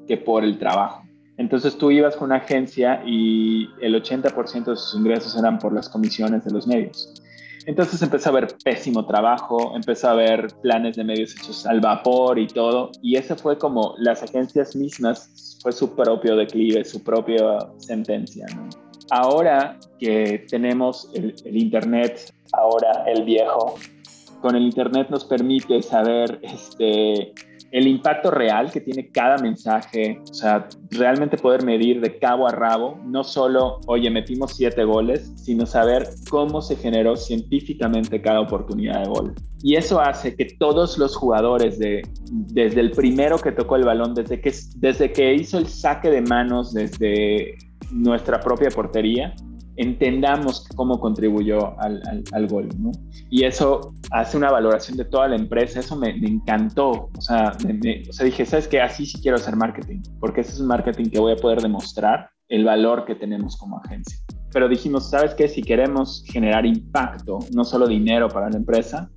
que 0.07 0.17
por 0.17 0.43
el 0.43 0.57
trabajo. 0.57 1.03
Entonces 1.37 1.77
tú 1.77 1.91
ibas 1.91 2.15
con 2.15 2.27
una 2.27 2.37
agencia 2.37 3.01
y 3.05 3.69
el 3.81 3.95
80% 3.95 4.65
de 4.65 4.75
sus 4.75 4.99
ingresos 4.99 5.37
eran 5.37 5.59
por 5.59 5.73
las 5.73 5.87
comisiones 5.87 6.43
de 6.45 6.51
los 6.51 6.67
medios. 6.67 7.13
Entonces 7.67 8.01
empezó 8.01 8.29
a 8.29 8.31
haber 8.31 8.47
pésimo 8.63 9.05
trabajo, 9.05 9.73
empezó 9.75 10.07
a 10.07 10.11
haber 10.11 10.47
planes 10.61 10.95
de 10.95 11.03
medios 11.03 11.35
hechos 11.35 11.65
al 11.65 11.81
vapor 11.81 12.39
y 12.39 12.47
todo. 12.47 12.91
Y 13.01 13.17
ese 13.17 13.35
fue 13.35 13.57
como 13.57 13.93
las 13.99 14.23
agencias 14.23 14.75
mismas, 14.75 15.59
fue 15.61 15.73
su 15.73 15.93
propio 15.93 16.37
declive, 16.37 16.83
su 16.85 17.03
propia 17.03 17.59
sentencia. 17.77 18.45
¿no? 18.55 18.86
Ahora 19.09 19.77
que 19.99 20.45
tenemos 20.49 21.09
el, 21.13 21.33
Internet, 21.45 22.33
ahora 22.53 23.03
el 23.07 23.23
viejo, 23.23 23.75
con 24.41 24.55
el 24.55 24.63
Internet 24.63 25.07
nos 25.09 25.25
permite 25.25 25.81
saber 25.81 26.39
este, 26.43 27.33
el 27.71 27.87
impacto 27.87 28.31
real 28.31 28.71
que 28.71 28.81
tiene 28.81 29.09
cada 29.11 29.37
mensaje, 29.37 30.21
o 30.29 30.33
sea, 30.33 30.67
realmente 30.91 31.37
poder 31.37 31.63
medir 31.63 32.01
de 32.01 32.17
cabo 32.17 32.47
a 32.47 32.51
rabo, 32.51 32.99
no 33.05 33.23
solo, 33.23 33.79
oye, 33.87 34.09
metimos 34.09 34.55
siete 34.55 34.83
goles, 34.83 35.31
sino 35.35 35.65
saber 35.65 36.07
cómo 36.29 36.61
se 36.61 36.75
generó 36.75 37.15
científicamente 37.15 38.21
cada 38.21 38.41
oportunidad 38.41 39.03
de 39.03 39.09
gol. 39.09 39.35
Y 39.61 39.75
eso 39.75 39.99
hace 39.99 40.35
que 40.35 40.45
todos 40.59 40.97
los 40.97 41.15
jugadores, 41.15 41.79
de, 41.79 42.03
desde 42.31 42.79
el 42.79 42.91
primero 42.91 43.37
que 43.37 43.51
tocó 43.51 43.75
el 43.75 43.85
balón, 43.85 44.13
desde 44.13 44.39
que, 44.39 44.53
desde 44.75 45.11
que 45.11 45.33
hizo 45.33 45.57
el 45.57 45.67
saque 45.67 46.09
de 46.09 46.21
manos, 46.21 46.73
desde 46.73 47.57
nuestra 47.91 48.39
propia 48.39 48.69
portería, 48.69 49.33
entendamos 49.77 50.67
cómo 50.75 50.99
contribuyó 50.99 51.79
al, 51.79 52.01
al, 52.31 52.47
gol. 52.47 52.67
Y 53.29 53.45
eso 53.45 53.93
hace 54.11 54.35
una 54.35 54.51
valoración 54.51 54.97
de 54.97 55.05
toda 55.05 55.27
la 55.27 55.35
empresa, 55.35 55.79
eso 55.79 55.95
me, 55.95 56.09
encantó, 56.09 57.09
o 57.15 57.21
sea, 57.21 57.55
o 58.09 58.13
sea, 58.13 58.25
dije, 58.25 58.45
¿sabes 58.45 58.67
qué? 58.67 58.81
Así 58.81 59.05
sí 59.05 59.21
quiero 59.21 59.37
hacer 59.37 59.55
marketing, 59.55 60.01
porque 60.19 60.41
ese 60.41 60.53
es 60.53 60.59
un 60.59 60.67
marketing 60.67 61.09
que 61.09 61.19
voy 61.19 61.33
a 61.33 61.37
poder 61.37 61.61
demostrar 61.61 62.31
el 62.49 62.65
valor 62.65 63.05
que 63.05 63.15
tenemos 63.15 63.55
como 63.57 63.79
agencia. 63.79 64.17
Pero 64.51 64.67
dijimos, 64.67 65.09
¿sabes 65.09 65.35
qué? 65.35 65.47
Si 65.47 65.61
queremos 65.61 66.23
generar 66.25 66.65
impacto, 66.65 67.39
no 67.53 67.63
solo 67.63 67.87
dinero 67.87 68.29
para 68.29 68.49
la 68.49 68.57
empresa, 68.57 69.09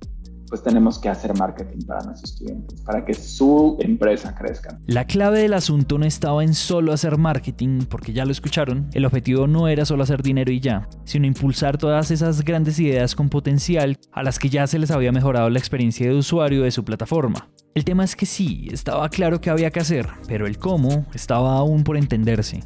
pues 0.51 0.61
tenemos 0.61 0.99
que 0.99 1.07
hacer 1.07 1.33
marketing 1.37 1.85
para 1.87 2.03
nuestros 2.03 2.33
clientes, 2.33 2.81
para 2.81 3.05
que 3.05 3.13
su 3.13 3.77
empresa 3.79 4.35
crezca. 4.35 4.77
La 4.85 5.05
clave 5.05 5.39
del 5.39 5.53
asunto 5.53 5.97
no 5.97 6.05
estaba 6.05 6.43
en 6.43 6.53
solo 6.53 6.91
hacer 6.91 7.17
marketing, 7.17 7.85
porque 7.89 8.11
ya 8.11 8.25
lo 8.25 8.33
escucharon, 8.33 8.89
el 8.91 9.05
objetivo 9.05 9.47
no 9.47 9.69
era 9.69 9.85
solo 9.85 10.03
hacer 10.03 10.21
dinero 10.21 10.51
y 10.51 10.59
ya, 10.59 10.89
sino 11.05 11.25
impulsar 11.25 11.77
todas 11.77 12.11
esas 12.11 12.43
grandes 12.43 12.77
ideas 12.81 13.15
con 13.15 13.29
potencial 13.29 13.97
a 14.11 14.23
las 14.23 14.39
que 14.39 14.49
ya 14.49 14.67
se 14.67 14.77
les 14.77 14.91
había 14.91 15.13
mejorado 15.13 15.49
la 15.49 15.57
experiencia 15.57 16.09
de 16.09 16.15
usuario 16.15 16.63
de 16.63 16.71
su 16.71 16.83
plataforma. 16.83 17.47
El 17.73 17.85
tema 17.85 18.03
es 18.03 18.17
que 18.17 18.25
sí, 18.25 18.67
estaba 18.73 19.07
claro 19.07 19.39
que 19.39 19.49
había 19.49 19.71
que 19.71 19.79
hacer, 19.79 20.05
pero 20.27 20.47
el 20.47 20.57
cómo 20.57 21.05
estaba 21.13 21.55
aún 21.55 21.85
por 21.85 21.95
entenderse. 21.95 22.59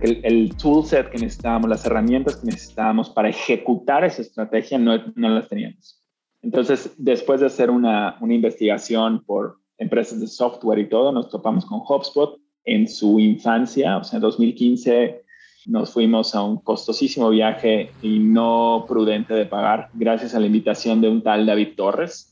El, 0.00 0.20
el 0.24 0.56
toolset 0.56 1.08
que 1.08 1.16
necesitábamos, 1.16 1.70
las 1.70 1.86
herramientas 1.86 2.36
que 2.36 2.48
necesitábamos 2.48 3.08
para 3.08 3.30
ejecutar 3.30 4.04
esa 4.04 4.20
estrategia 4.20 4.78
no, 4.78 4.98
no 5.14 5.28
las 5.30 5.48
teníamos. 5.48 6.01
Entonces, 6.42 6.92
después 6.98 7.40
de 7.40 7.46
hacer 7.46 7.70
una, 7.70 8.16
investigación 8.20 9.22
por 9.24 9.58
empresas 9.78 10.20
de 10.20 10.26
software 10.26 10.80
y 10.80 10.88
todo, 10.88 11.12
nos 11.12 11.28
topamos 11.28 11.64
con 11.64 11.80
HubSpot 11.86 12.38
en 12.64 12.88
su 12.88 13.18
infancia, 13.18 13.96
o 13.98 14.04
sea, 14.04 14.18
en 14.18 14.22
2015 14.22 15.22
nos 15.66 15.92
fuimos 15.92 16.34
a 16.34 16.42
un 16.42 16.58
costosísimo 16.58 17.30
viaje 17.30 17.90
y 18.02 18.18
no 18.18 18.84
prudente 18.88 19.34
de 19.34 19.46
pagar, 19.46 19.90
gracias 19.94 20.34
a 20.34 20.40
la 20.40 20.46
invitación 20.46 21.00
de 21.00 21.08
un 21.08 21.22
tal 21.22 21.46
David 21.46 21.74
Torres. 21.76 22.28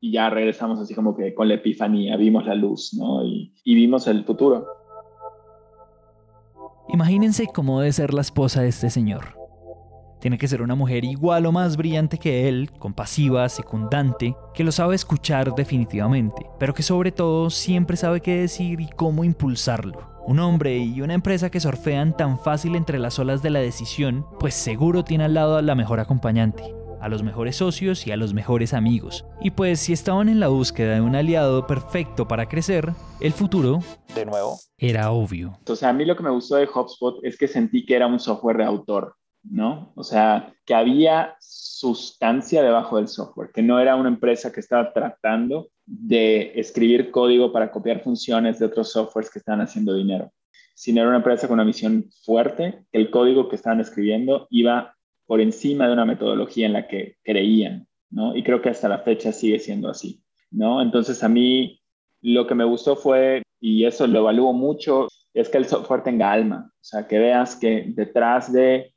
Y 0.00 0.12
ya 0.12 0.28
regresamos 0.28 0.80
así 0.80 0.94
como 0.94 1.16
que 1.16 1.32
con 1.32 1.48
la 1.48 1.54
epifanía, 1.54 2.16
vimos 2.16 2.44
la 2.44 2.54
luz, 2.54 2.92
¿no? 2.92 3.24
Y, 3.24 3.54
y 3.64 3.74
vimos 3.74 4.06
el 4.06 4.24
futuro. 4.24 4.66
Imagínense 6.88 7.46
cómo 7.54 7.80
debe 7.80 7.92
ser 7.92 8.12
la 8.12 8.20
esposa 8.20 8.60
de 8.60 8.68
este 8.68 8.90
señor 8.90 9.43
tiene 10.24 10.38
que 10.38 10.48
ser 10.48 10.62
una 10.62 10.74
mujer 10.74 11.04
igual 11.04 11.44
o 11.44 11.52
más 11.52 11.76
brillante 11.76 12.16
que 12.16 12.48
él, 12.48 12.70
compasiva, 12.78 13.46
secundante, 13.50 14.34
que 14.54 14.64
lo 14.64 14.72
sabe 14.72 14.94
escuchar 14.94 15.54
definitivamente, 15.54 16.46
pero 16.58 16.72
que 16.72 16.82
sobre 16.82 17.12
todo 17.12 17.50
siempre 17.50 17.98
sabe 17.98 18.22
qué 18.22 18.36
decir 18.36 18.80
y 18.80 18.88
cómo 18.88 19.22
impulsarlo. 19.24 20.00
Un 20.26 20.38
hombre 20.38 20.78
y 20.78 21.02
una 21.02 21.12
empresa 21.12 21.50
que 21.50 21.60
surfean 21.60 22.16
tan 22.16 22.38
fácil 22.38 22.74
entre 22.74 22.98
las 22.98 23.18
olas 23.18 23.42
de 23.42 23.50
la 23.50 23.58
decisión, 23.58 24.24
pues 24.40 24.54
seguro 24.54 25.04
tiene 25.04 25.24
al 25.24 25.34
lado 25.34 25.58
a 25.58 25.62
la 25.62 25.74
mejor 25.74 26.00
acompañante, 26.00 26.74
a 27.02 27.10
los 27.10 27.22
mejores 27.22 27.56
socios 27.56 28.06
y 28.06 28.10
a 28.10 28.16
los 28.16 28.32
mejores 28.32 28.72
amigos. 28.72 29.26
Y 29.42 29.50
pues 29.50 29.78
si 29.78 29.92
estaban 29.92 30.30
en 30.30 30.40
la 30.40 30.48
búsqueda 30.48 30.94
de 30.94 31.00
un 31.02 31.16
aliado 31.16 31.66
perfecto 31.66 32.26
para 32.26 32.48
crecer, 32.48 32.94
el 33.20 33.34
futuro, 33.34 33.80
de 34.14 34.24
nuevo, 34.24 34.58
era 34.78 35.10
obvio. 35.10 35.58
Sea, 35.74 35.90
a 35.90 35.92
mí 35.92 36.06
lo 36.06 36.16
que 36.16 36.22
me 36.22 36.30
gustó 36.30 36.56
de 36.56 36.66
HubSpot 36.66 37.22
es 37.22 37.36
que 37.36 37.46
sentí 37.46 37.84
que 37.84 37.94
era 37.94 38.06
un 38.06 38.18
software 38.18 38.56
de 38.56 38.64
autor. 38.64 39.16
¿No? 39.50 39.92
O 39.94 40.04
sea, 40.04 40.54
que 40.64 40.74
había 40.74 41.36
sustancia 41.40 42.62
debajo 42.62 42.96
del 42.96 43.08
software, 43.08 43.50
que 43.52 43.62
no 43.62 43.78
era 43.78 43.96
una 43.96 44.08
empresa 44.08 44.52
que 44.52 44.60
estaba 44.60 44.92
tratando 44.92 45.68
de 45.86 46.52
escribir 46.58 47.10
código 47.10 47.52
para 47.52 47.70
copiar 47.70 48.02
funciones 48.02 48.58
de 48.58 48.66
otros 48.66 48.92
softwares 48.92 49.30
que 49.30 49.38
estaban 49.38 49.60
haciendo 49.60 49.94
dinero, 49.94 50.32
sino 50.74 51.00
era 51.00 51.08
una 51.08 51.18
empresa 51.18 51.46
con 51.46 51.54
una 51.54 51.64
misión 51.64 52.10
fuerte, 52.24 52.84
que 52.90 52.98
el 52.98 53.10
código 53.10 53.48
que 53.48 53.56
estaban 53.56 53.80
escribiendo 53.80 54.46
iba 54.50 54.94
por 55.26 55.40
encima 55.40 55.86
de 55.86 55.92
una 55.92 56.04
metodología 56.04 56.66
en 56.66 56.72
la 56.72 56.88
que 56.88 57.16
creían, 57.22 57.86
¿no? 58.10 58.36
Y 58.36 58.42
creo 58.42 58.62
que 58.62 58.70
hasta 58.70 58.88
la 58.88 58.98
fecha 58.98 59.32
sigue 59.32 59.58
siendo 59.58 59.88
así, 59.88 60.22
¿no? 60.50 60.82
Entonces 60.82 61.22
a 61.22 61.28
mí 61.28 61.80
lo 62.22 62.46
que 62.46 62.54
me 62.54 62.64
gustó 62.64 62.96
fue, 62.96 63.42
y 63.60 63.84
eso 63.84 64.06
lo 64.06 64.20
evalúo 64.20 64.52
mucho, 64.52 65.08
es 65.34 65.48
que 65.48 65.58
el 65.58 65.66
software 65.66 66.02
tenga 66.02 66.32
alma, 66.32 66.70
o 66.72 66.84
sea, 66.84 67.06
que 67.06 67.18
veas 67.18 67.56
que 67.56 67.86
detrás 67.88 68.52
de, 68.52 68.93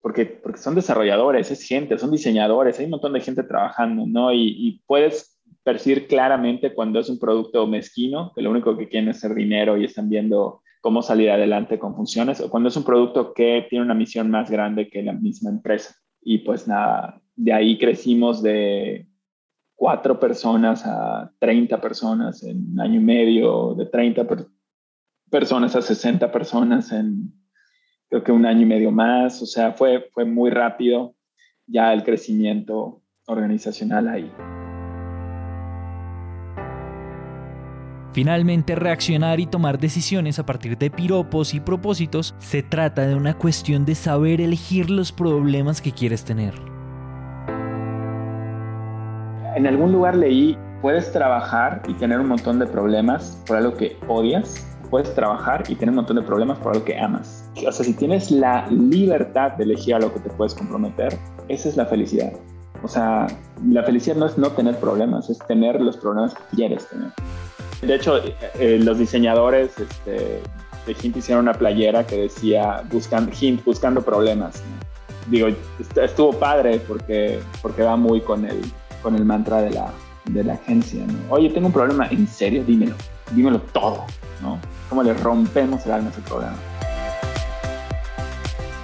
porque, 0.00 0.26
porque 0.26 0.58
son 0.58 0.74
desarrolladores, 0.74 1.50
es 1.50 1.62
gente, 1.62 1.98
son 1.98 2.10
diseñadores, 2.10 2.78
hay 2.78 2.86
un 2.86 2.92
montón 2.92 3.12
de 3.12 3.20
gente 3.20 3.42
trabajando, 3.42 4.06
¿no? 4.06 4.32
Y, 4.32 4.54
y 4.56 4.82
puedes 4.86 5.38
percibir 5.64 6.06
claramente 6.06 6.74
cuando 6.74 7.00
es 7.00 7.08
un 7.08 7.18
producto 7.18 7.66
mezquino, 7.66 8.32
que 8.34 8.42
lo 8.42 8.50
único 8.50 8.76
que 8.76 8.88
quieren 8.88 9.10
es 9.10 9.18
hacer 9.18 9.34
dinero 9.34 9.76
y 9.76 9.84
están 9.84 10.08
viendo 10.08 10.62
cómo 10.80 11.02
salir 11.02 11.30
adelante 11.30 11.78
con 11.78 11.94
funciones, 11.94 12.40
o 12.40 12.48
cuando 12.48 12.68
es 12.68 12.76
un 12.76 12.84
producto 12.84 13.34
que 13.34 13.66
tiene 13.68 13.84
una 13.84 13.94
misión 13.94 14.30
más 14.30 14.50
grande 14.50 14.88
que 14.88 15.02
la 15.02 15.12
misma 15.12 15.50
empresa. 15.50 15.94
Y 16.22 16.38
pues 16.38 16.66
nada, 16.66 17.20
de 17.36 17.52
ahí 17.52 17.78
crecimos 17.78 18.42
de 18.42 19.06
cuatro 19.74 20.18
personas 20.18 20.84
a 20.86 21.30
30 21.38 21.80
personas 21.80 22.42
en 22.42 22.72
un 22.72 22.80
año 22.80 23.00
y 23.00 23.04
medio, 23.04 23.74
de 23.74 23.86
30 23.86 24.26
personas 25.30 25.76
a 25.76 25.82
60 25.82 26.32
personas 26.32 26.90
en 26.92 27.32
creo 28.08 28.24
que 28.24 28.32
un 28.32 28.46
año 28.46 28.62
y 28.62 28.66
medio 28.66 28.90
más. 28.90 29.42
O 29.42 29.46
sea, 29.46 29.72
fue, 29.72 30.08
fue 30.12 30.24
muy 30.24 30.50
rápido 30.50 31.14
ya 31.66 31.92
el 31.92 32.02
crecimiento 32.02 33.02
organizacional 33.26 34.08
ahí. 34.08 34.32
Finalmente, 38.12 38.74
reaccionar 38.74 39.38
y 39.38 39.46
tomar 39.46 39.78
decisiones 39.78 40.38
a 40.38 40.46
partir 40.46 40.76
de 40.78 40.90
piropos 40.90 41.54
y 41.54 41.60
propósitos 41.60 42.34
se 42.38 42.62
trata 42.62 43.06
de 43.06 43.14
una 43.14 43.34
cuestión 43.34 43.84
de 43.84 43.94
saber 43.94 44.40
elegir 44.40 44.90
los 44.90 45.12
problemas 45.12 45.80
que 45.80 45.92
quieres 45.92 46.24
tener. 46.24 46.54
En 49.54 49.66
algún 49.66 49.92
lugar 49.92 50.16
leí, 50.16 50.56
puedes 50.80 51.12
trabajar 51.12 51.82
y 51.86 51.94
tener 51.94 52.18
un 52.18 52.28
montón 52.28 52.58
de 52.58 52.66
problemas 52.66 53.42
por 53.46 53.58
algo 53.58 53.74
que 53.74 53.96
odias, 54.08 54.77
puedes 54.90 55.14
trabajar 55.14 55.64
y 55.68 55.74
tener 55.74 55.90
un 55.90 55.96
montón 55.96 56.16
de 56.16 56.22
problemas 56.22 56.58
por 56.58 56.72
algo 56.72 56.84
que 56.84 56.98
amas. 56.98 57.48
O 57.66 57.72
sea, 57.72 57.84
si 57.84 57.94
tienes 57.94 58.30
la 58.30 58.66
libertad 58.68 59.52
de 59.52 59.64
elegir 59.64 59.94
a 59.94 59.98
lo 59.98 60.12
que 60.12 60.20
te 60.20 60.30
puedes 60.30 60.54
comprometer, 60.54 61.16
esa 61.48 61.68
es 61.68 61.76
la 61.76 61.86
felicidad. 61.86 62.32
O 62.82 62.88
sea, 62.88 63.26
la 63.68 63.82
felicidad 63.82 64.16
no 64.16 64.26
es 64.26 64.38
no 64.38 64.50
tener 64.52 64.76
problemas, 64.78 65.30
es 65.30 65.38
tener 65.46 65.80
los 65.80 65.96
problemas 65.96 66.34
que 66.34 66.56
quieres 66.56 66.86
tener. 66.88 67.10
De 67.82 67.94
hecho, 67.94 68.18
eh, 68.18 68.34
eh, 68.58 68.78
los 68.82 68.98
diseñadores 68.98 69.78
este, 69.78 70.40
de 70.86 70.96
Hint 71.02 71.16
hicieron 71.16 71.44
una 71.44 71.54
playera 71.54 72.06
que 72.06 72.22
decía 72.22 72.82
buscando, 72.90 73.32
Hint 73.38 73.64
buscando 73.64 74.02
problemas. 74.02 74.62
Digo, 75.28 75.48
estuvo 76.02 76.32
padre 76.32 76.80
porque, 76.86 77.40
porque 77.60 77.82
va 77.82 77.96
muy 77.96 78.20
con 78.20 78.44
el, 78.44 78.60
con 79.02 79.14
el 79.14 79.24
mantra 79.24 79.60
de 79.60 79.70
la, 79.70 79.92
de 80.26 80.44
la 80.44 80.54
agencia. 80.54 81.04
Oye, 81.28 81.50
tengo 81.50 81.66
un 81.66 81.72
problema, 81.72 82.06
¿en 82.10 82.26
serio? 82.26 82.64
Dímelo, 82.64 82.94
dímelo 83.32 83.60
todo. 83.72 84.04
¿no? 84.40 84.58
¿Cómo 84.88 85.02
le 85.02 85.14
rompemos 85.14 85.84
el 85.86 85.92
alma 85.92 86.08
a 86.08 86.12
ese 86.12 86.20
problema? 86.22 86.56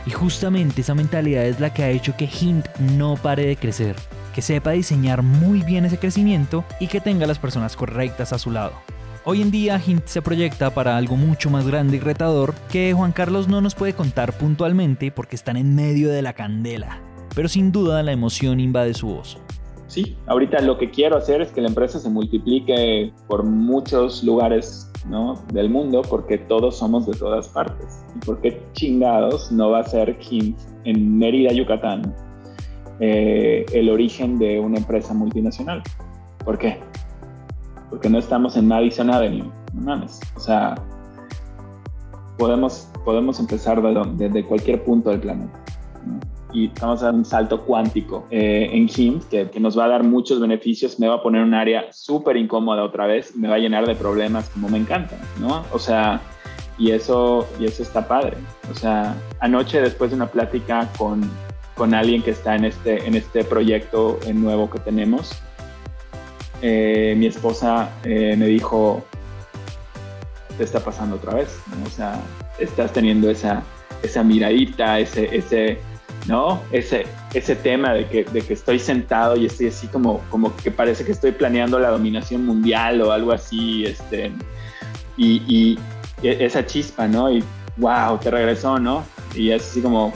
Y 0.07 0.11
justamente 0.11 0.83
esa 0.83 0.95
mentalidad 0.95 1.45
es 1.45 1.61
la 1.61 1.73
que 1.73 1.83
ha 1.83 1.91
hecho 1.91 2.15
que 2.17 2.29
Hint 2.29 2.67
no 2.79 3.17
pare 3.17 3.47
de 3.47 3.57
crecer 3.57 3.97
que 4.35 4.43
sepa 4.43 4.73
diseñar 4.73 5.23
muy 5.23 5.63
bien 5.63 5.85
ese 5.85 5.99
crecimiento 5.99 6.65
y 6.81 6.89
que 6.89 7.01
tenga 7.01 7.27
las 7.27 7.39
personas 7.39 7.77
correctas 7.77 8.33
a 8.33 8.39
su 8.39 8.51
lado. 8.51 8.73
Hoy 9.25 9.41
en 9.41 9.51
día 9.51 9.81
Hint 9.85 10.07
se 10.07 10.21
proyecta 10.21 10.75
para 10.75 10.97
algo 10.97 11.17
mucho 11.17 11.49
más 11.49 11.67
grande 11.67 11.97
y 11.97 12.01
retador 12.01 12.53
que 12.69 12.93
Juan 12.93 13.13
Carlos 13.13 13.49
no 13.49 13.61
nos 13.61 13.75
puede 13.75 13.95
contar 13.95 14.37
puntualmente 14.37 15.11
porque 15.13 15.37
están 15.37 15.57
en 15.57 15.75
medio 15.75 16.11
de 16.11 16.21
la 16.21 16.35
candela, 16.35 17.01
pero 17.35 17.49
sin 17.49 17.73
duda 17.73 18.03
la 18.03 18.13
emoción 18.13 18.61
invade 18.61 18.93
su 18.93 19.07
voz. 19.07 19.39
Sí, 19.87 20.17
ahorita 20.27 20.61
lo 20.63 20.77
que 20.79 20.91
quiero 20.91 21.17
hacer 21.17 21.41
es 21.41 21.53
que 21.53 21.61
la 21.61 21.69
empresa 21.69 22.01
se 22.01 22.11
multiplique 22.11 23.13
por 23.29 23.45
muchos 23.45 24.25
lugares 24.25 24.91
del 25.53 25.71
mundo 25.71 26.03
porque 26.09 26.39
todos 26.39 26.77
somos 26.79 27.07
de 27.07 27.13
todas 27.13 27.49
partes. 27.49 28.05
¿Y 28.17 28.19
por 28.25 28.41
qué 28.41 28.63
chingados 28.73 29.53
no 29.53 29.71
va 29.71 29.81
a 29.81 29.85
ser 29.85 30.17
Hint 30.31 30.59
en 30.85 31.19
Mérida, 31.19 31.53
Yucatán, 31.53 32.15
eh, 33.01 33.67
el 33.73 33.91
origen 33.91 34.39
de 34.39 34.61
una 34.61 34.79
empresa 34.79 35.13
multinacional. 35.15 35.83
¿Por 36.45 36.59
qué? 36.59 36.79
Porque 37.91 38.09
no 38.09 38.19
estamos 38.19 38.57
en 38.57 38.69
Madison 38.69 39.11
Avenue, 39.11 39.51
no 39.73 39.81
mames. 39.81 40.21
O 40.37 40.41
sea, 40.41 40.75
podemos, 42.39 42.89
podemos 43.05 43.41
empezar 43.41 43.83
desde 44.17 44.45
cualquier 44.45 44.85
punto 44.85 45.11
del 45.11 45.21
planeta. 45.21 45.61
Y 46.55 46.69
vamos 46.81 47.03
a 47.03 47.07
dar 47.07 47.15
un 47.15 47.25
salto 47.27 47.61
cuántico 47.63 48.27
eh, 48.31 48.71
en 48.73 48.89
HIMT 48.89 49.29
que, 49.29 49.51
que, 49.51 49.61
nos 49.61 49.79
va 49.79 49.85
a 49.85 49.89
dar 49.89 50.05
muchos 50.05 50.41
beneficios. 50.41 50.99
Me 50.99 51.09
va 51.09 51.17
a 51.17 51.23
poner 51.23 51.43
un 51.43 51.53
área 51.53 51.93
súper 51.93 52.39
incómoda 52.39 52.83
otra 52.83 53.07
vez 53.07 53.37
me 53.37 53.49
va 53.49 53.57
a 53.57 53.59
llenar 53.59 53.87
de 53.87 53.95
problemas 53.95 54.49
como 54.49 54.71
me 54.71 54.79
encantan, 54.79 55.19
¿no? 55.39 55.65
O 55.73 55.79
sea, 55.79 56.23
y 56.79 56.93
eso, 56.93 57.47
y 57.61 57.67
eso 57.67 57.83
está 57.83 58.09
padre. 58.09 58.39
O 58.71 58.75
sea, 58.75 59.15
anoche 59.41 59.83
después 59.83 60.11
de 60.11 60.17
una 60.17 60.29
plática 60.29 60.89
con 60.97 61.29
con 61.75 61.95
alguien 61.95 62.23
que 62.23 62.31
está 62.31 62.55
en 62.55 62.65
este, 62.65 63.07
en 63.07 63.15
este 63.15 63.45
proyecto 63.45 64.19
nuevo 64.33 64.71
que 64.71 64.79
tenemos. 64.79 65.33
Eh, 66.63 67.15
mi 67.17 67.27
esposa 67.27 67.91
eh, 68.05 68.37
me 68.39 68.47
dijo, 68.47 69.05
te 70.57 70.65
está 70.65 70.81
pasando 70.81 71.17
otra 71.17 71.35
vez, 71.35 71.59
o 71.85 71.91
sea, 71.91 72.19
estás 72.59 72.93
teniendo 72.93 73.29
esa, 73.29 73.63
esa 74.03 74.23
miradita, 74.23 74.99
ese, 74.99 75.37
ese, 75.37 75.79
¿no? 76.27 76.63
Ese, 76.73 77.07
ese 77.35 77.55
tema 77.57 77.93
de 77.93 78.07
que, 78.07 78.25
de 78.25 78.43
que 78.43 78.55
estoy 78.55 78.79
sentado 78.79 79.37
y 79.37 79.47
estoy 79.47 79.69
así 79.69 79.87
como, 79.89 80.21
como 80.31 80.55
que 80.57 80.71
parece 80.71 81.05
que 81.05 81.13
estoy 81.13 81.33
planeando 81.33 81.79
la 81.79 81.91
dominación 81.91 82.47
mundial 82.47 83.01
o 83.03 83.13
algo 83.13 83.33
así, 83.33 83.85
este, 83.85 84.33
y, 85.17 85.43
y 85.47 85.79
esa 86.23 86.65
chispa, 86.65 87.07
¿no? 87.07 87.31
Y 87.31 87.45
wow, 87.77 88.19
te 88.19 88.31
regresó, 88.31 88.79
¿no? 88.79 89.05
Y 89.35 89.51
es 89.51 89.63
así 89.63 89.83
como, 89.83 90.13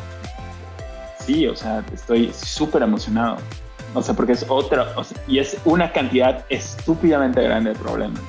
sí, 1.21 1.47
o 1.47 1.55
sea, 1.55 1.85
estoy 1.93 2.33
súper 2.33 2.83
emocionado. 2.83 3.37
O 3.95 4.03
sea, 4.03 4.15
porque 4.15 4.33
es 4.33 4.45
otra, 4.49 4.95
y 5.27 5.39
es 5.39 5.57
una 5.65 5.93
cantidad 5.93 6.45
estúpidamente 6.49 7.43
grande 7.43 7.71
de 7.71 7.79
problemas. 7.79 8.21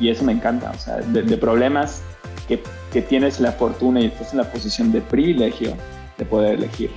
Y 0.00 0.10
eso 0.10 0.24
me 0.24 0.32
encanta, 0.32 0.70
o 0.70 0.78
sea, 0.78 0.96
de, 0.96 1.36
problemas 1.36 2.02
que, 2.48 2.62
que 2.92 3.02
tienes 3.02 3.40
la 3.40 3.52
fortuna 3.52 4.00
y 4.00 4.06
estás 4.06 4.32
en 4.32 4.38
la 4.38 4.50
posición 4.50 4.92
de 4.92 5.00
privilegio 5.00 5.74
de 6.18 6.24
poder 6.24 6.54
elegir. 6.54 6.90